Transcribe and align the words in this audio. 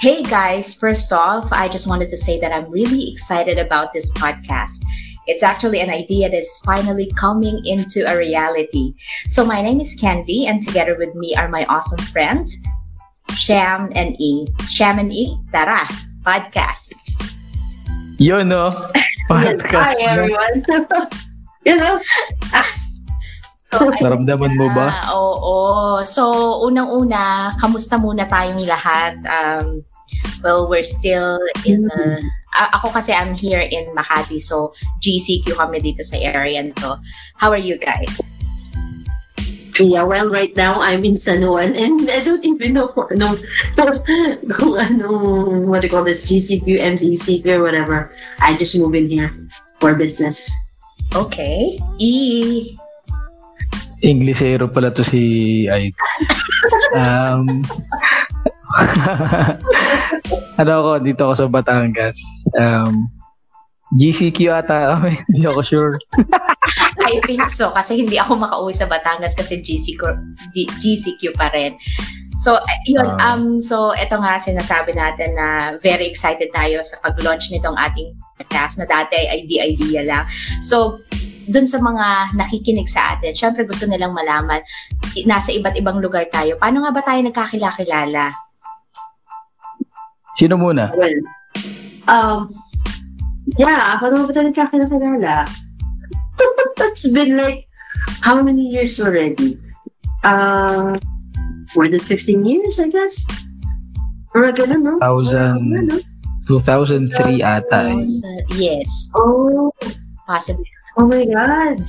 Hey 0.00 0.22
guys, 0.24 0.72
first 0.72 1.12
off, 1.12 1.52
I 1.52 1.68
just 1.68 1.84
wanted 1.84 2.08
to 2.08 2.16
say 2.16 2.40
that 2.40 2.56
I'm 2.56 2.72
really 2.72 3.12
excited 3.12 3.58
about 3.58 3.92
this 3.92 4.10
podcast. 4.16 4.80
It's 5.28 5.42
actually 5.42 5.84
an 5.84 5.90
idea 5.90 6.30
that 6.30 6.38
is 6.40 6.62
finally 6.64 7.12
coming 7.20 7.60
into 7.66 8.08
a 8.08 8.16
reality. 8.16 8.94
So, 9.28 9.44
my 9.44 9.60
name 9.60 9.78
is 9.78 9.92
Candy, 10.00 10.46
and 10.48 10.64
together 10.64 10.96
with 10.96 11.12
me 11.20 11.36
are 11.36 11.52
my 11.52 11.66
awesome 11.68 12.00
friends, 12.16 12.56
Sham 13.36 13.92
and 13.94 14.16
E. 14.16 14.48
Sham 14.72 14.96
and 14.96 15.12
E, 15.12 15.36
tara, 15.52 15.84
podcast. 16.24 16.96
You 18.16 18.40
know, 18.42 18.72
Podcast. 19.28 19.84
Hi, 19.84 20.00
everyone. 20.00 20.64
you 21.68 21.76
know, 21.76 22.00
So, 23.70 23.86
Naramdaman 23.86 24.58
mo 24.58 24.66
ba? 24.74 25.14
Oo. 25.14 25.14
Oh, 25.14 25.34
oh. 25.38 25.96
So, 26.02 26.24
unang-una, 26.66 27.54
kamusta 27.54 28.02
muna 28.02 28.26
tayong 28.26 28.66
lahat? 28.66 29.14
Um, 29.22 29.86
well, 30.42 30.68
we're 30.68 30.86
still 30.86 31.38
in 31.66 31.82
the... 31.84 32.22
Uh, 32.56 32.68
ako 32.74 32.90
kasi 32.90 33.12
I'm 33.12 33.36
here 33.38 33.60
in 33.60 33.86
Makati, 33.94 34.40
so 34.40 34.74
GCQ 35.00 35.54
kami 35.54 35.78
dito 35.80 36.02
sa 36.02 36.18
area 36.18 36.62
nito. 36.62 36.98
How 37.38 37.50
are 37.50 37.62
you 37.62 37.78
guys? 37.78 38.18
Yeah, 39.80 40.04
well, 40.04 40.28
right 40.28 40.52
now 40.56 40.82
I'm 40.82 41.04
in 41.08 41.16
San 41.16 41.40
Juan 41.40 41.72
and 41.72 42.04
I 42.10 42.20
don't 42.20 42.44
even 42.44 42.74
know 42.76 42.88
kung 42.92 43.16
ano, 43.16 43.32
kung 44.60 44.76
ano, 44.76 45.08
what 45.64 45.80
do 45.80 45.88
you 45.88 45.92
call 45.94 46.04
this, 46.04 46.28
GCQ, 46.28 46.76
MCCQ, 46.98 47.46
or 47.56 47.62
whatever. 47.62 48.12
I 48.40 48.58
just 48.60 48.76
moved 48.76 48.96
in 48.96 49.08
here 49.08 49.32
for 49.80 49.94
business. 49.94 50.52
Okay. 51.16 51.80
E, 51.96 52.76
Englishero 54.00 54.68
pala 54.72 54.90
to 54.90 55.04
si 55.04 55.68
Ay. 55.68 55.92
um, 56.96 57.64
ano 60.60 60.70
ako, 60.82 60.90
dito 61.02 61.20
ako 61.26 61.34
sa 61.34 61.46
Batangas. 61.50 62.16
Um, 62.54 63.10
GCQ 63.98 64.38
ata. 64.54 65.02
Hindi 65.26 65.42
ako 65.46 65.60
sure. 65.66 65.94
I 67.10 67.18
think 67.26 67.50
so. 67.50 67.74
Kasi 67.74 67.98
hindi 67.98 68.20
ako 68.22 68.38
makauwi 68.38 68.70
sa 68.70 68.86
Batangas 68.86 69.34
kasi 69.34 69.58
GCQ, 69.58 70.14
GCQ 70.54 71.34
pa 71.34 71.50
rin. 71.50 71.74
So, 72.40 72.56
yun, 72.86 73.04
uh, 73.04 73.18
um, 73.20 73.58
so 73.58 73.90
ito 73.92 74.14
nga 74.16 74.38
sinasabi 74.38 74.94
natin 74.94 75.34
na 75.34 75.74
very 75.82 76.06
excited 76.06 76.48
tayo 76.54 76.80
sa 76.86 76.96
pag-launch 77.02 77.50
nitong 77.50 77.74
ating 77.76 78.14
podcast 78.38 78.78
na 78.78 78.86
dati 78.86 79.18
ay 79.18 79.44
idea-idea 79.44 80.06
lang. 80.06 80.24
So, 80.62 80.96
dun 81.50 81.66
sa 81.66 81.82
mga 81.82 82.38
nakikinig 82.38 82.86
sa 82.86 83.16
atin, 83.16 83.34
syempre 83.34 83.66
gusto 83.66 83.84
nilang 83.84 84.14
malaman, 84.14 84.62
nasa 85.26 85.50
iba't 85.50 85.74
ibang 85.76 85.98
lugar 85.98 86.30
tayo. 86.30 86.54
Paano 86.56 86.86
nga 86.86 86.94
ba 86.94 87.02
tayo 87.02 87.20
nagkakilala-kilala? 87.26 88.30
Sino 90.38 90.54
muna? 90.56 90.94
Well, 90.94 91.18
um, 92.06 92.52
yeah, 93.58 93.98
ako 93.98 94.14
naman 94.14 94.24
ba 94.28 94.32
tayo 94.34 94.46
nagkakilala? 94.50 95.34
It's 96.90 97.12
been 97.12 97.36
like, 97.36 97.68
how 98.20 98.40
many 98.40 98.68
years 98.68 99.00
already? 99.00 99.56
Uh, 100.24 100.96
more 101.74 101.88
than 101.88 102.00
15 102.00 102.44
years, 102.44 102.78
I 102.78 102.88
guess. 102.88 103.24
Or 104.34 104.52
ganun, 104.52 104.84
no? 104.84 104.94
2000, 105.00 105.90
2003 106.46 107.42
ata. 107.42 107.90
Eh. 107.90 108.04
Yes. 108.54 109.10
Oh. 109.16 109.72
Possibly. 110.26 110.66
Oh 110.96 111.06
my 111.06 111.24
God. 111.26 111.82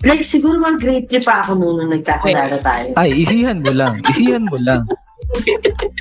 Like, 0.00 0.24
siguro 0.24 0.56
mga 0.56 0.78
grade 0.80 1.08
3 1.12 1.28
pa 1.28 1.44
ako 1.44 1.60
noon 1.60 1.74
nung 1.84 1.92
nagkakilala 1.92 2.56
tayo. 2.64 2.88
Ay, 2.96 3.20
isihan 3.20 3.60
mo 3.60 3.68
lang. 3.68 4.00
Isihan 4.08 4.44
mo 4.48 4.56
lang. 4.56 4.88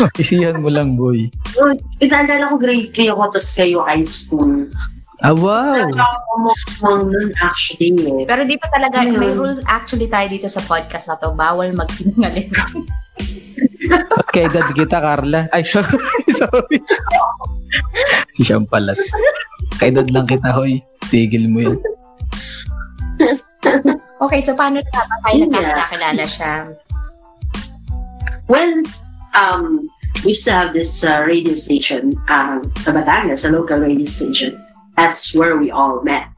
isihan 0.22 0.60
mo 0.60 0.68
lang, 0.72 0.96
boy. 0.96 1.28
Oh, 1.60 1.72
inaalala 2.00 2.50
ko 2.50 2.56
grade 2.56 2.92
3 2.92 3.12
ako, 3.12 3.22
tapos 3.36 3.50
kayo 3.56 3.78
high 3.84 4.06
school. 4.06 4.68
Ah, 5.20 5.36
wow! 5.36 5.76
Nun 6.80 7.28
actually 7.44 7.92
eh. 7.92 8.24
Pero 8.24 8.40
di 8.48 8.56
pa 8.56 8.72
talaga, 8.72 9.04
mm. 9.04 9.20
may 9.20 9.28
rules 9.36 9.60
actually 9.68 10.08
tayo 10.08 10.32
dito 10.32 10.48
sa 10.48 10.64
podcast 10.64 11.12
na 11.12 11.20
to. 11.20 11.36
Bawal 11.36 11.76
magsinungaling. 11.76 12.48
At 13.92 14.28
kay 14.32 14.48
dad 14.48 14.72
kita, 14.72 14.96
Carla. 14.96 15.44
Ay, 15.52 15.60
sorry. 15.68 16.00
sorry. 16.40 16.78
si 18.32 18.48
Siyam 18.48 18.64
pala. 18.64 18.96
Kay 19.76 19.92
dad 19.92 20.08
lang 20.08 20.24
kita, 20.24 20.56
hoy. 20.56 20.80
Tigil 21.12 21.52
mo 21.52 21.68
yun. 21.68 21.78
okay, 24.24 24.40
so 24.40 24.56
paano 24.56 24.80
na 24.80 25.02
ba 25.04 25.16
tayo 25.28 25.44
yeah. 25.44 25.52
nagkakilala 25.52 26.24
siya? 26.24 26.54
Well, 28.48 28.80
um, 29.34 29.82
we 30.24 30.32
used 30.32 30.44
to 30.44 30.52
have 30.52 30.72
this 30.72 31.04
uh, 31.04 31.24
radio 31.26 31.54
station 31.54 32.12
uh, 32.28 32.60
sa 32.80 32.92
Batangas, 32.92 33.48
a 33.48 33.52
local 33.52 33.80
radio 33.80 34.04
station. 34.04 34.58
That's 34.96 35.34
where 35.34 35.56
we 35.56 35.70
all 35.70 36.02
met. 36.02 36.28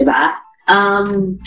Diba? 0.00 0.34
Um, 0.68 1.38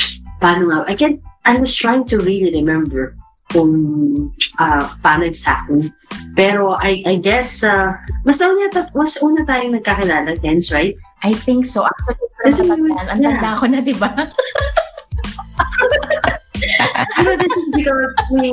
paano 0.42 0.70
nga? 0.70 0.80
I 0.92 0.96
can 0.96 1.22
I 1.46 1.58
was 1.58 1.74
trying 1.74 2.06
to 2.14 2.22
really 2.22 2.54
remember 2.54 3.16
kung 3.52 4.32
uh, 4.60 4.84
paano 5.04 5.28
exactly. 5.28 5.92
Pero 6.36 6.78
I, 6.80 7.04
I 7.06 7.16
guess, 7.20 7.64
uh, 7.64 7.92
mas 8.24 8.40
una, 8.40 8.72
mas 8.96 9.20
una 9.20 9.44
tayong 9.44 9.76
nagkakilala, 9.76 10.40
Tens, 10.40 10.72
right? 10.72 10.96
I 11.24 11.36
think 11.36 11.68
so. 11.68 11.84
Actually, 11.84 12.32
Kasi, 12.42 12.64
ang 12.66 13.22
tanda 13.22 13.60
ko 13.60 13.66
na, 13.68 13.84
di 13.84 13.94
ba? 13.94 14.10
Pero 17.18 17.32
this 17.38 17.54
is 17.54 17.68
because 17.74 18.14
we, 18.32 18.50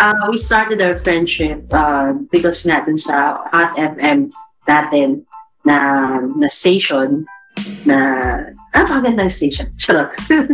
uh, 0.00 0.26
we 0.32 0.38
started 0.40 0.80
our 0.80 0.98
friendship 0.98 1.62
uh, 1.70 2.16
because 2.32 2.64
nga 2.64 2.80
dun 2.82 2.96
sa 2.96 3.44
Hot 3.52 3.76
FM 3.76 4.32
natin 4.64 5.28
na, 5.68 5.76
na 6.40 6.48
station 6.48 7.28
na 7.84 7.96
ah, 8.72 8.86
magandang 8.88 9.28
station. 9.28 9.68
Charot. 9.80 10.10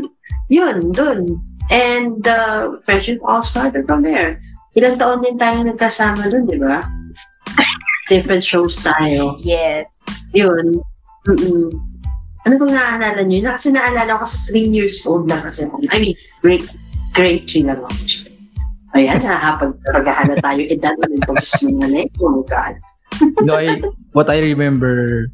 Yun, 0.51 0.91
dun. 0.93 1.39
And 1.71 2.23
the 2.23 2.39
uh, 2.39 2.83
friendship 2.83 3.19
all 3.27 3.43
started 3.43 3.87
from 3.87 4.03
there. 4.03 4.39
Ilang 4.79 4.99
taon 4.99 5.23
din 5.23 5.39
tayo 5.39 5.63
nagkasama 5.63 6.31
dun, 6.31 6.47
di 6.47 6.59
ba? 6.59 6.83
Different 8.13 8.43
shows 8.43 8.79
tayo. 8.83 9.39
Yes. 9.43 9.87
Yun. 10.35 10.79
Mm-mm. 11.27 11.75
Ano 12.47 12.55
bang 12.63 12.75
naaalala 12.79 13.27
nyo? 13.27 13.39
Na, 13.43 13.59
kasi 13.59 13.75
naalala 13.75 14.23
ko 14.23 14.23
kasi 14.23 14.55
3 14.55 14.79
years 14.79 15.03
old 15.03 15.27
na 15.27 15.43
kasi. 15.43 15.67
I 15.91 15.99
mean, 15.99 16.15
grade, 16.39 16.71
grade 17.11 17.43
3 17.51 17.67
lang 17.67 17.83
ako. 17.83 18.26
Ayan, 18.95 19.19
nakapag 19.19 19.75
paghahala 19.91 20.35
tayo, 20.39 20.63
edad 20.71 20.95
na 20.95 21.07
rin 21.11 21.23
pag 21.27 21.43
sinungaling. 21.43 22.11
Oh 22.23 22.47
God. 22.47 22.79
no, 23.43 23.59
I, 23.59 23.83
what 24.15 24.31
I 24.31 24.39
remember, 24.39 25.27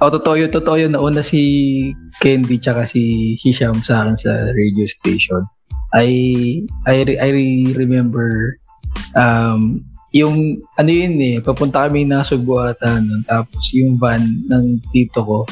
oh, 0.00 0.08
totoo 0.08 0.40
yun, 0.40 0.48
totoo 0.48 0.80
yun, 0.80 0.96
nauna 0.96 1.20
si 1.20 1.92
Candy 2.24 2.56
tsaka 2.56 2.88
si 2.88 3.34
Hisham 3.36 3.84
sa 3.84 4.06
akin 4.06 4.16
sa 4.16 4.32
radio 4.56 4.88
station. 4.88 5.44
I, 5.92 6.08
I, 6.88 7.04
I 7.20 7.30
remember, 7.76 8.56
um, 9.12 9.84
yung, 10.16 10.64
ano 10.80 10.88
yun 10.88 11.20
eh, 11.20 11.36
papunta 11.44 11.84
kami 11.84 12.08
na 12.08 12.24
Subo 12.24 12.64
ata 12.64 12.96
tapos 13.28 13.64
yung 13.76 14.00
van 14.00 14.24
ng 14.48 14.80
tito 14.88 15.20
ko, 15.20 15.44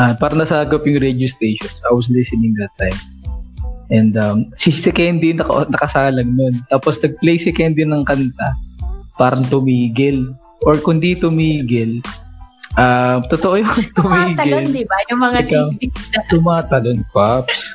uh, 0.00 0.12
para 0.16 0.32
nasagap 0.32 0.80
yung 0.88 1.02
radio 1.02 1.28
station. 1.28 1.68
I 1.84 1.92
was 1.92 2.08
listening 2.08 2.56
that 2.56 2.72
time. 2.80 2.96
And 3.88 4.12
um, 4.20 4.44
si, 4.60 4.72
si 4.72 4.92
Candy 4.92 5.32
naka, 5.32 5.68
nakasalang 5.68 6.36
nun. 6.36 6.54
Tapos 6.68 7.00
nag-play 7.00 7.40
si 7.40 7.50
Candy 7.52 7.84
ng 7.84 8.04
kanta. 8.04 8.52
Parang 9.16 9.42
tumigil. 9.50 10.36
Or 10.62 10.78
kundi 10.78 11.18
tumigil, 11.18 11.98
uh, 12.78 13.18
totoo 13.26 13.58
yung 13.58 13.70
tumigil. 13.96 14.36
Tumatalon, 14.36 14.64
di 14.70 14.84
ba? 14.86 14.96
Yung 15.10 15.20
mga 15.22 15.38
CDs. 15.42 15.98
Tumatalon, 16.30 16.98
Pops. 17.10 17.74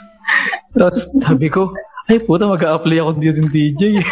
Tapos 0.73 1.05
sabi 1.21 1.47
ko, 1.51 1.75
ay 2.09 2.19
puta, 2.23 2.47
mag-a-apply 2.47 2.97
ako 2.99 3.09
dito 3.19 3.39
ng 3.39 3.51
DJ. 3.51 3.81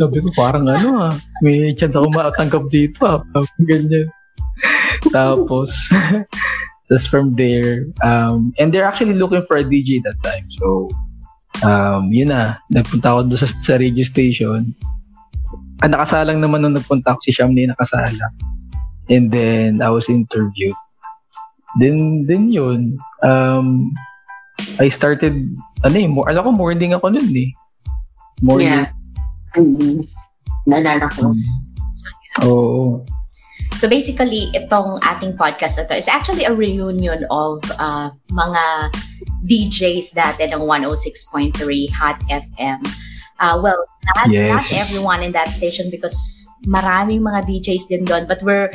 sabi 0.00 0.18
ko, 0.24 0.28
parang 0.32 0.64
ano 0.66 1.08
ah, 1.08 1.14
may 1.44 1.72
chance 1.76 1.96
ako 1.96 2.08
matanggap 2.12 2.64
dito 2.68 3.00
ah. 3.06 3.20
Ganyan. 3.64 4.08
Tapos, 5.08 5.88
just 6.90 7.06
from 7.06 7.38
there, 7.38 7.86
um, 8.02 8.52
and 8.58 8.74
they're 8.74 8.84
actually 8.84 9.14
looking 9.14 9.46
for 9.46 9.56
a 9.56 9.62
DJ 9.62 10.02
that 10.02 10.18
time. 10.26 10.44
So, 10.58 10.90
um, 11.62 12.10
yun 12.10 12.34
na, 12.34 12.58
nagpunta 12.66 13.14
ako 13.14 13.20
doon 13.30 13.38
sa, 13.38 13.48
sa 13.62 13.74
radio 13.78 14.02
station. 14.02 14.74
Ah, 15.80 15.86
nakasalang 15.86 16.42
naman 16.42 16.60
nung 16.60 16.74
nagpunta 16.74 17.14
ako 17.14 17.22
si 17.22 17.30
Shamni 17.30 17.70
nakasalang. 17.70 18.34
And 19.06 19.30
then, 19.30 19.80
I 19.80 19.88
was 19.94 20.10
interviewed. 20.10 20.74
Then, 21.78 22.26
then 22.26 22.50
yun, 22.50 22.98
um, 23.22 23.94
I 24.82 24.90
started, 24.90 25.38
ano 25.86 25.94
eh, 25.94 26.10
more, 26.10 26.26
alam 26.26 26.42
ko 26.42 26.50
morning 26.50 26.92
ako 26.92 27.14
nun 27.14 27.30
eh. 27.30 27.54
Morning. 28.42 28.66
Yeah. 28.66 28.90
Mm-hmm. 29.54 30.04
Nalala 30.66 31.06
ko. 31.06 31.32
Mm. 31.32 31.42
Oo. 32.44 32.58
Oh. 32.58 32.90
So 33.80 33.88
basically, 33.88 34.52
itong 34.52 35.00
ating 35.00 35.40
podcast 35.40 35.80
na 35.80 35.88
to 35.88 35.96
is 35.96 36.04
actually 36.04 36.44
a 36.44 36.52
reunion 36.52 37.24
of 37.32 37.64
uh, 37.80 38.12
mga 38.28 38.92
DJs 39.48 40.12
dati 40.12 40.52
ng 40.52 40.60
106.3 40.68 41.56
Hot 41.96 42.20
FM. 42.28 42.84
Uh, 43.40 43.56
well, 43.64 43.80
not, 44.12 44.28
Yes. 44.28 44.52
not 44.52 44.68
everyone 44.76 45.24
in 45.24 45.32
that 45.32 45.48
station 45.48 45.88
because 45.88 46.12
maraming 46.68 47.24
mga 47.24 47.48
DJs 47.48 47.88
din 47.88 48.04
doon. 48.04 48.28
But 48.28 48.44
we're 48.44 48.68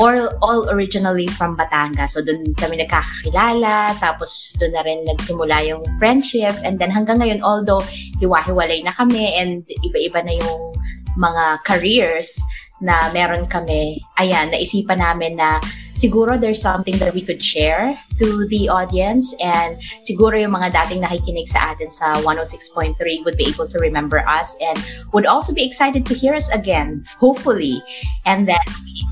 all, 0.00 0.32
all 0.40 0.72
originally 0.72 1.28
from 1.28 1.52
Batangas. 1.52 2.16
So 2.16 2.24
doon 2.24 2.56
kami 2.56 2.80
nagkakakilala, 2.80 4.00
tapos 4.00 4.56
doon 4.56 4.72
na 4.72 4.80
rin 4.88 5.04
nagsimula 5.04 5.68
yung 5.68 5.84
friendship. 6.00 6.56
And 6.64 6.80
then 6.80 6.88
hanggang 6.88 7.20
ngayon, 7.20 7.44
although 7.44 7.84
hiwa-hiwalay 8.24 8.88
na 8.88 8.96
kami 8.96 9.36
and 9.36 9.68
iba-iba 9.84 10.24
na 10.24 10.32
yung 10.32 10.72
mga 11.20 11.60
careers 11.68 12.40
na 12.80 13.12
meron 13.12 13.44
kami, 13.46 14.00
ayan, 14.16 14.50
naisipan 14.50 14.98
namin 14.98 15.36
na 15.36 15.60
siguro 16.00 16.40
there's 16.40 16.60
something 16.60 16.96
that 16.96 17.12
we 17.12 17.20
could 17.20 17.44
share 17.44 17.92
to 18.16 18.48
the 18.48 18.68
audience 18.68 19.36
and 19.40 19.76
siguro 20.00 20.40
yung 20.40 20.56
mga 20.56 20.72
dating 20.72 21.04
nakikinig 21.04 21.44
sa 21.44 21.76
atin 21.76 21.92
sa 21.92 22.16
106.3 22.24 22.96
would 23.24 23.36
be 23.36 23.44
able 23.44 23.68
to 23.68 23.76
remember 23.76 24.24
us 24.24 24.56
and 24.64 24.80
would 25.12 25.28
also 25.28 25.52
be 25.52 25.64
excited 25.64 26.08
to 26.08 26.16
hear 26.16 26.32
us 26.32 26.48
again, 26.56 27.04
hopefully. 27.20 27.84
And 28.24 28.48
then 28.48 28.64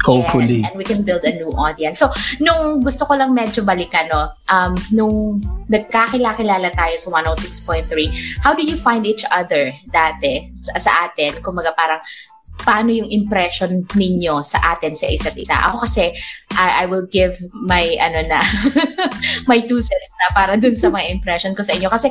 Hopefully. 0.05 0.62
Yes, 0.62 0.70
and 0.70 0.79
we 0.79 0.85
can 0.85 1.03
build 1.03 1.25
a 1.25 1.35
new 1.35 1.50
audience. 1.59 1.99
So, 1.99 2.12
nung 2.38 2.87
gusto 2.87 3.05
ko 3.05 3.19
lang 3.19 3.35
medyo 3.35 3.67
balikan, 3.67 4.06
no, 4.06 4.31
um, 4.47 4.79
nung 4.94 5.43
nagkakilala 5.67 6.70
tayo 6.70 6.94
sa 6.94 7.11
106.3, 7.11 7.91
how 8.38 8.55
do 8.55 8.62
you 8.62 8.79
find 8.79 9.06
each 9.06 9.26
other 9.35 9.75
dati 9.91 10.47
sa, 10.55 10.79
sa 10.79 10.91
atin? 11.09 11.43
Kumaga 11.43 11.75
parang, 11.75 11.99
paano 12.62 12.90
yung 12.90 13.10
impression 13.10 13.87
ninyo 13.94 14.43
sa 14.43 14.75
atin 14.76 14.94
sa 14.94 15.06
isa't 15.06 15.37
isa? 15.38 15.55
Ako 15.69 15.87
kasi, 15.87 16.14
I, 16.58 16.82
I 16.82 16.90
will 16.90 17.06
give 17.08 17.38
my, 17.66 17.96
ano 18.02 18.26
na, 18.26 18.40
my 19.50 19.62
two 19.62 19.81
cents 19.82 20.12
na 20.25 20.28
para 20.34 20.55
dun 20.58 20.75
sa 20.75 20.90
mga 20.90 21.10
impression 21.12 21.52
ko 21.55 21.62
sa 21.62 21.75
inyo. 21.75 21.88
Kasi, 21.90 22.10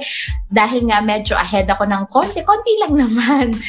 dahil 0.51 0.87
nga 0.87 1.03
medyo 1.03 1.35
ahead 1.35 1.67
ako 1.67 1.83
ng 1.87 2.03
konti, 2.11 2.41
konti 2.43 2.73
lang 2.83 2.93
naman. 2.95 3.53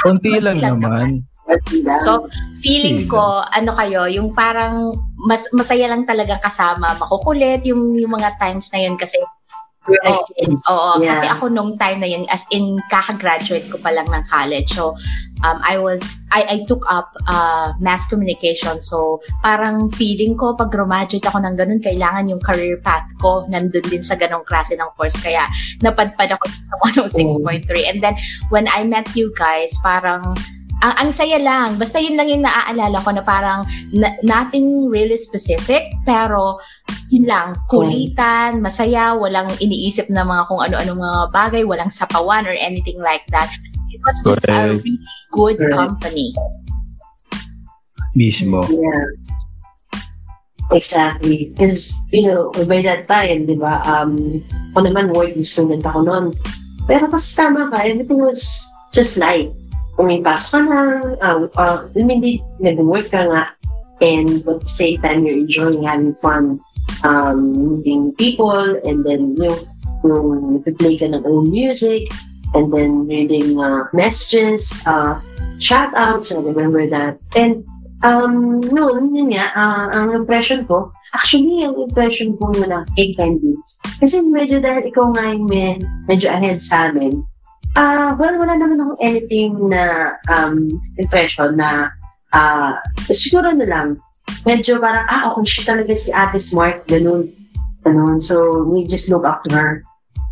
Konti 0.00 0.32
lang 0.40 0.56
lang 0.64 0.80
naman. 0.80 1.28
So, 2.00 2.24
feeling 2.64 3.04
ko, 3.04 3.44
ano 3.44 3.76
kayo, 3.76 4.08
yung 4.08 4.32
parang 4.32 4.96
mas 5.28 5.44
masaya 5.52 5.92
lang 5.92 6.08
talaga 6.08 6.40
kasama, 6.40 6.96
makukulit 6.96 7.60
yung, 7.68 7.92
yung 7.98 8.16
mga 8.16 8.40
times 8.40 8.72
na 8.72 8.80
yun 8.80 8.96
kasi 8.96 9.20
Oh, 9.88 9.96
Oo, 9.96 11.00
yeah. 11.00 11.16
kasi 11.16 11.26
ako 11.26 11.48
nung 11.48 11.80
time 11.80 12.04
na 12.04 12.08
yun, 12.08 12.28
as 12.28 12.44
in, 12.52 12.76
kaka-graduate 12.92 13.64
ko 13.72 13.80
pa 13.80 13.88
lang 13.90 14.04
ng 14.12 14.22
college. 14.28 14.76
So, 14.76 14.92
um, 15.40 15.58
I 15.64 15.80
was, 15.80 16.20
I, 16.30 16.44
I 16.44 16.56
took 16.68 16.84
up 16.84 17.08
uh, 17.26 17.72
mass 17.80 18.04
communication. 18.04 18.76
So, 18.78 19.24
parang 19.40 19.88
feeling 19.96 20.36
ko, 20.36 20.52
pag 20.52 20.68
graduate 20.68 21.24
ako 21.24 21.40
ng 21.40 21.56
ganun, 21.56 21.80
kailangan 21.80 22.28
yung 22.28 22.44
career 22.44 22.76
path 22.84 23.08
ko 23.24 23.48
nandun 23.48 23.82
din 23.88 24.04
sa 24.04 24.20
ganong 24.20 24.44
klase 24.44 24.76
ng 24.76 24.90
course. 25.00 25.16
Kaya, 25.16 25.48
napadpad 25.80 26.36
ako 26.36 26.44
sa 26.46 26.74
106.3. 27.08 27.64
And 27.88 27.98
then, 28.04 28.14
when 28.52 28.68
I 28.68 28.84
met 28.84 29.08
you 29.16 29.32
guys, 29.32 29.72
parang, 29.80 30.36
ang, 30.80 30.94
ang 30.96 31.10
saya 31.12 31.36
lang. 31.40 31.76
Basta 31.76 32.00
yun 32.00 32.16
lang 32.16 32.28
yung 32.28 32.44
naaalala 32.44 32.98
ko 33.04 33.10
na 33.12 33.22
parang 33.24 33.68
na- 33.92 34.16
nothing 34.24 34.88
really 34.88 35.16
specific, 35.16 35.92
pero 36.04 36.56
yun 37.10 37.26
lang, 37.26 37.54
kulitan, 37.68 38.62
masaya, 38.62 39.14
walang 39.14 39.50
iniisip 39.60 40.08
na 40.10 40.24
mga 40.24 40.46
kung 40.48 40.60
ano-ano 40.62 40.92
mga 40.96 41.20
bagay, 41.34 41.62
walang 41.66 41.90
sapawan 41.90 42.46
or 42.46 42.54
anything 42.54 42.98
like 43.02 43.24
that. 43.30 43.50
It 43.90 44.00
was 44.06 44.16
just 44.22 44.44
a 44.46 44.50
Correct. 44.50 44.82
really 44.82 44.96
good 45.34 45.56
Correct. 45.58 45.76
company. 45.76 46.30
Mismo. 48.14 48.62
Yeah. 48.70 49.06
Exactly. 50.70 51.50
Because, 51.50 51.90
you 52.14 52.30
know, 52.30 52.54
by 52.66 52.82
that 52.86 53.10
time, 53.10 53.46
di 53.46 53.58
ba, 53.58 53.82
um, 53.82 54.38
ako 54.70 54.86
naman 54.86 55.10
working 55.10 55.42
student 55.42 55.82
ako 55.82 56.06
noon. 56.06 56.24
Pero 56.86 57.10
kasi 57.10 57.34
tama 57.34 57.70
ka, 57.74 57.82
everything 57.82 58.22
was 58.22 58.46
just 58.94 59.18
light. 59.18 59.50
Kung 59.50 59.69
pasok 60.22 60.64
ka 60.64 60.74
lang, 60.74 61.02
uh, 61.20 61.38
uh, 61.56 61.78
I 61.96 62.02
mean, 62.04 62.20
di, 62.20 62.40
nag-work 62.60 63.10
ka 63.10 63.26
nga, 63.28 63.52
and 64.00 64.40
at 64.44 64.60
the 64.64 64.70
same 64.70 65.00
time, 65.00 65.26
you're 65.26 65.44
enjoying 65.44 65.84
having 65.84 66.14
fun, 66.18 66.56
um, 67.04 67.52
meeting 67.52 68.14
people, 68.16 68.80
and 68.84 69.04
then, 69.04 69.36
you 69.36 69.52
yung 70.04 70.62
play 70.80 70.96
ka 70.96 71.10
ng 71.12 71.24
own 71.28 71.52
music, 71.52 72.08
and 72.56 72.72
then 72.72 73.04
reading 73.04 73.60
uh, 73.60 73.84
messages, 73.92 74.80
uh, 74.88 75.20
shout 75.60 75.92
outs, 75.92 76.32
I 76.32 76.40
remember 76.40 76.88
that. 76.88 77.20
And 77.36 77.64
Um, 78.00 78.64
noon, 78.64 79.12
yun 79.12 79.36
nga, 79.36 79.52
ah, 79.52 79.92
ang 79.92 80.16
impression 80.16 80.64
ko, 80.64 80.88
actually, 81.12 81.68
ang 81.68 81.76
impression 81.76 82.32
ko 82.40 82.48
muna 82.48 82.88
kay 82.96 83.12
Candy, 83.12 83.52
kasi 84.00 84.24
medyo 84.24 84.56
dahil 84.56 84.88
ikaw 84.88 85.12
nga 85.12 85.28
yung 85.28 85.44
may, 85.44 85.76
medyo 86.08 86.32
ahead 86.32 86.64
sa 86.64 86.88
amin, 86.88 87.20
ah, 87.76 88.16
well, 88.18 88.36
wala 88.38 88.54
naman 88.58 88.80
akong 88.80 89.00
anything 89.02 89.70
na 89.70 90.14
um, 90.30 90.70
impression 90.98 91.54
na, 91.58 91.90
ah, 92.32 92.78
siguro 93.10 93.50
na 93.54 93.66
lang, 93.66 93.88
medyo 94.46 94.78
parang, 94.78 95.06
ah, 95.10 95.34
okay, 95.34 95.46
siya 95.46 95.74
talaga 95.76 95.92
si 95.94 96.10
Ate 96.14 96.38
Smart, 96.38 96.86
ganun, 96.86 97.30
ganun, 97.86 98.18
so, 98.22 98.64
we 98.66 98.86
just 98.86 99.10
look 99.10 99.26
up 99.26 99.42
to 99.46 99.50
her. 99.54 99.82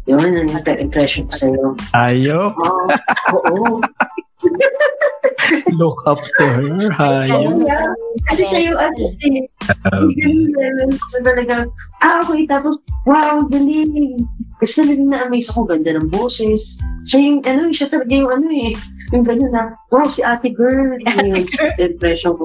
Yun, 0.08 0.40
ang 0.40 0.64
impression 0.81 1.29
ko 1.29 1.32
sa'yo. 1.37 1.64
Ayo. 1.93 2.56
Oo, 2.56 2.88
oo. 3.37 3.76
Look 5.81 5.99
up 6.06 6.20
to 6.38 6.44
her. 6.46 6.90
Hayo. 6.94 7.58
Yeah. 7.64 7.90
Kasi 8.29 8.43
kayo, 8.50 8.73
ano, 8.79 9.05
eh, 9.25 9.46
Um, 9.88 10.12
Ganun 10.14 10.52
level. 10.55 10.90
So 11.11 11.17
talagang, 11.23 11.67
ah, 12.02 12.23
okay, 12.25 12.44
tapos, 12.46 12.79
wow, 13.05 13.43
galing. 13.49 14.19
Kasi 14.61 14.82
talagang 14.85 15.08
na-amaze 15.11 15.49
ako, 15.50 15.69
ganda 15.69 15.96
ng 15.96 16.11
boses. 16.11 16.76
Siya 17.06 17.19
yung, 17.23 17.38
ano, 17.44 17.70
siya 17.73 17.88
talaga 17.88 18.12
yung, 18.12 18.31
ano 18.31 18.46
eh, 18.50 18.73
yung 19.12 19.25
gano'n 19.25 19.52
na, 19.52 19.73
wow, 19.90 20.06
si 20.06 20.20
ate 20.23 20.52
girl. 20.52 20.90
Si 20.94 21.05
ate 21.06 21.26
Yung 21.32 21.46
girl. 21.49 21.73
Impression 21.79 22.32
ko. 22.37 22.43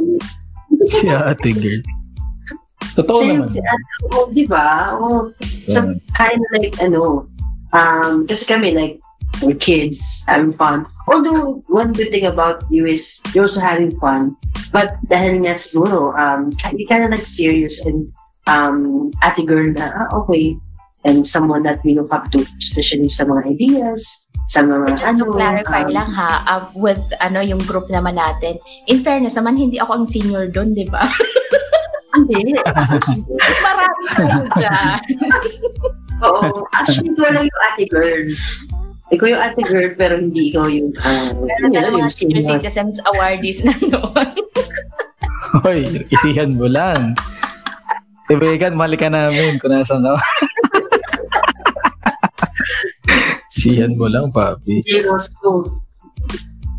si 0.89 1.07
ate 1.09 1.49
girl. 1.53 1.81
Totoo 2.93 3.19
Siya 3.19 3.33
naman. 3.35 3.47
si 3.49 3.59
ate, 3.59 3.85
oh, 4.13 4.25
di 4.31 4.45
ba? 4.45 4.93
Oh, 4.95 5.27
so, 5.67 5.81
Yeah. 5.81 5.97
kind 6.15 6.39
of 6.39 6.49
like, 6.55 6.75
ano, 6.79 7.25
um, 7.73 8.23
kasi 8.25 8.43
kami, 8.47 8.71
like, 8.73 8.95
we're 9.41 9.57
kids, 9.57 10.21
having 10.29 10.53
fun. 10.53 10.85
Although, 11.07 11.61
one 11.67 11.91
good 11.91 12.11
thing 12.11 12.25
about 12.25 12.63
you 12.71 12.85
is, 12.85 13.19
you're 13.33 13.43
also 13.43 13.59
having 13.59 13.91
fun. 13.99 14.35
But 14.71 14.95
dahil 15.05 15.43
nga 15.43 15.59
siguro, 15.59 16.15
um, 16.15 16.49
you 16.73 16.87
kind 16.87 17.03
of 17.03 17.11
like 17.11 17.27
serious 17.27 17.83
and 17.85 18.07
um, 18.47 19.11
ate 19.21 19.45
girl 19.45 19.67
na, 19.71 19.91
ah, 19.93 20.07
okay. 20.23 20.55
And 21.03 21.27
someone 21.27 21.67
that 21.67 21.83
we 21.83 21.99
look 21.99 22.15
up 22.15 22.31
to, 22.31 22.47
especially 22.57 23.11
sa 23.11 23.27
mga 23.27 23.51
ideas, 23.51 23.99
sa 24.47 24.63
mga 24.63 24.95
Just 24.95 25.03
ano. 25.03 25.27
to 25.27 25.35
clarify 25.35 25.83
um, 25.83 25.91
lang 25.91 26.07
ha, 26.07 26.31
uh, 26.47 26.63
with 26.71 27.03
ano 27.19 27.43
yung 27.43 27.59
group 27.67 27.91
naman 27.91 28.15
natin, 28.15 28.55
in 28.87 29.03
fairness 29.03 29.35
naman, 29.35 29.59
hindi 29.59 29.83
ako 29.83 29.99
ang 29.99 30.05
senior 30.07 30.47
doon, 30.47 30.71
di 30.71 30.87
ba? 30.87 31.03
Hindi. 32.13 32.53
Marami 33.65 34.03
tayo 34.13 34.45
dyan. 34.53 35.01
Oo. 36.29 36.61
Actually, 36.77 37.17
lang 37.17 37.49
yung 37.49 37.61
ate 37.73 37.89
girl. 37.89 38.25
Ikaw 39.13 39.27
yung 39.29 39.41
ate 39.45 39.61
girl, 39.61 39.93
pero 39.93 40.17
hindi 40.17 40.49
ikaw 40.49 40.65
yung, 40.65 40.89
uh, 41.05 41.29
Meron 41.45 41.69
yun, 41.69 41.77
na 41.77 41.85
yung 41.85 42.01
mga 42.01 42.09
senior 42.09 42.41
citizens 42.41 42.97
awardees 43.13 43.61
na 43.61 43.77
noon. 43.77 44.29
Hoy, 45.61 45.85
isihan 46.09 46.57
mo 46.57 46.65
lang. 46.65 47.13
Tibegan, 48.25 48.73
mali 48.73 48.97
ka 48.97 49.13
namin 49.13 49.61
kung 49.61 49.69
nasa 49.69 50.01
na. 50.01 50.17
Isihan 53.53 53.93
mo 53.93 54.09
lang, 54.09 54.33
papi. 54.33 54.81
Zeros 54.81 55.29
ko. 55.37 55.61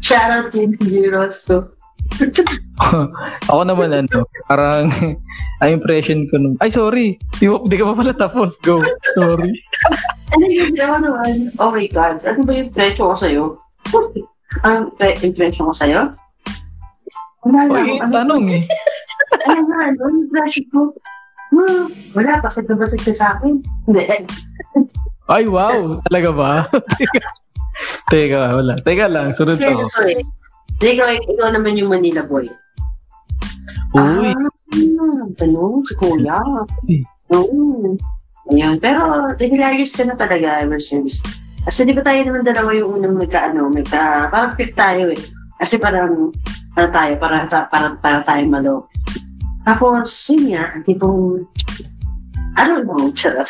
Shout 0.02 0.28
out 0.28 0.50
to 0.50 0.66
Zeros 0.84 1.46
ko. 1.46 1.70
Ako 3.50 3.62
naman 3.62 3.90
ano, 3.92 4.26
parang 4.46 4.90
ang 5.62 5.70
impression 5.70 6.26
ko 6.28 6.38
nung, 6.38 6.56
ay 6.58 6.70
sorry, 6.70 7.14
di, 7.36 7.46
di 7.46 7.76
ka 7.76 7.84
pa 7.84 7.94
pala 7.94 8.12
tapos, 8.12 8.56
go, 8.60 8.80
sorry. 9.12 9.50
Ano 10.34 10.50
yung 10.50 10.74
ako 10.74 10.96
naman? 10.98 11.34
Oh 11.62 11.70
my 11.70 11.86
God. 11.86 12.18
Ano 12.26 12.42
ba 12.42 12.52
yung 12.52 12.66
impression 12.66 13.06
ko 13.06 13.14
sa'yo? 13.14 13.44
Ang 14.66 14.90
pre- 14.98 15.20
impression 15.22 15.62
ko 15.62 15.74
sa'yo? 15.76 16.10
Wala 17.44 17.60
lang. 17.70 17.86
eh, 17.86 17.98
Ano- 18.02 18.14
tanong 18.18 18.44
eh. 18.50 18.62
Ano 19.46 19.62
nga, 19.68 19.78
ano 19.84 20.00
yung 20.00 20.26
impression 20.26 20.64
ko? 20.74 20.90
Hmm, 21.54 21.86
wala, 22.18 22.42
bakit 22.42 22.66
na 22.66 22.74
basig 22.74 23.04
ka 23.04 23.14
sa 23.14 23.30
akin? 23.36 23.62
Hindi. 23.86 24.04
Ay, 25.30 25.46
wow, 25.46 26.02
talaga 26.02 26.30
ba? 26.34 26.52
Teka, 28.10 28.58
wala. 28.58 28.74
Teka 28.82 29.06
lang, 29.06 29.30
sunod 29.30 29.56
ako. 29.56 29.86
Ikaw, 30.80 31.08
ikaw 31.12 31.48
naman 31.52 31.78
yung 31.78 31.90
Manila 31.92 32.22
boy. 32.26 32.48
Uy, 33.94 34.34
Ah, 34.74 35.22
ganun, 35.38 35.86
si 35.86 35.94
Kuya. 35.94 36.34
Eh. 36.90 37.00
Oo. 37.30 37.94
Ayun. 38.50 38.76
Pero, 38.82 39.30
hilarious 39.38 39.94
ka 39.94 40.04
na 40.04 40.18
talaga 40.18 40.60
ever 40.60 40.82
since. 40.82 41.22
Kasi 41.64 41.88
di 41.88 41.96
ba 41.96 42.04
tayo 42.04 42.20
naman 42.26 42.44
dalawa 42.44 42.74
yung 42.76 43.00
unang 43.00 43.16
magka, 43.16 43.48
ano, 43.48 43.70
magka, 43.72 44.28
parang 44.28 44.52
fit 44.52 44.74
tayo 44.76 45.14
eh. 45.14 45.22
Kasi 45.62 45.80
parang, 45.80 46.34
para 46.74 46.90
tayo, 46.92 47.12
para, 47.16 47.36
para, 47.46 47.64
para, 47.70 47.88
para 48.02 48.18
tayo 48.26 48.44
malo. 48.50 48.74
Tapos, 49.64 50.10
yun 50.28 50.52
nga, 50.52 50.76
tipong, 50.84 51.40
I 52.58 52.68
don't 52.68 52.84
know, 52.84 53.08
charot. 53.16 53.48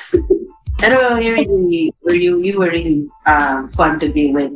Pero 0.79 1.19
you 1.19 1.33
really, 1.35 1.91
you, 2.15 2.39
you 2.39 2.55
were 2.61 2.71
really 2.71 3.09
uh, 3.27 3.67
fun 3.75 3.99
to 3.99 4.07
be 4.13 4.31
with. 4.31 4.55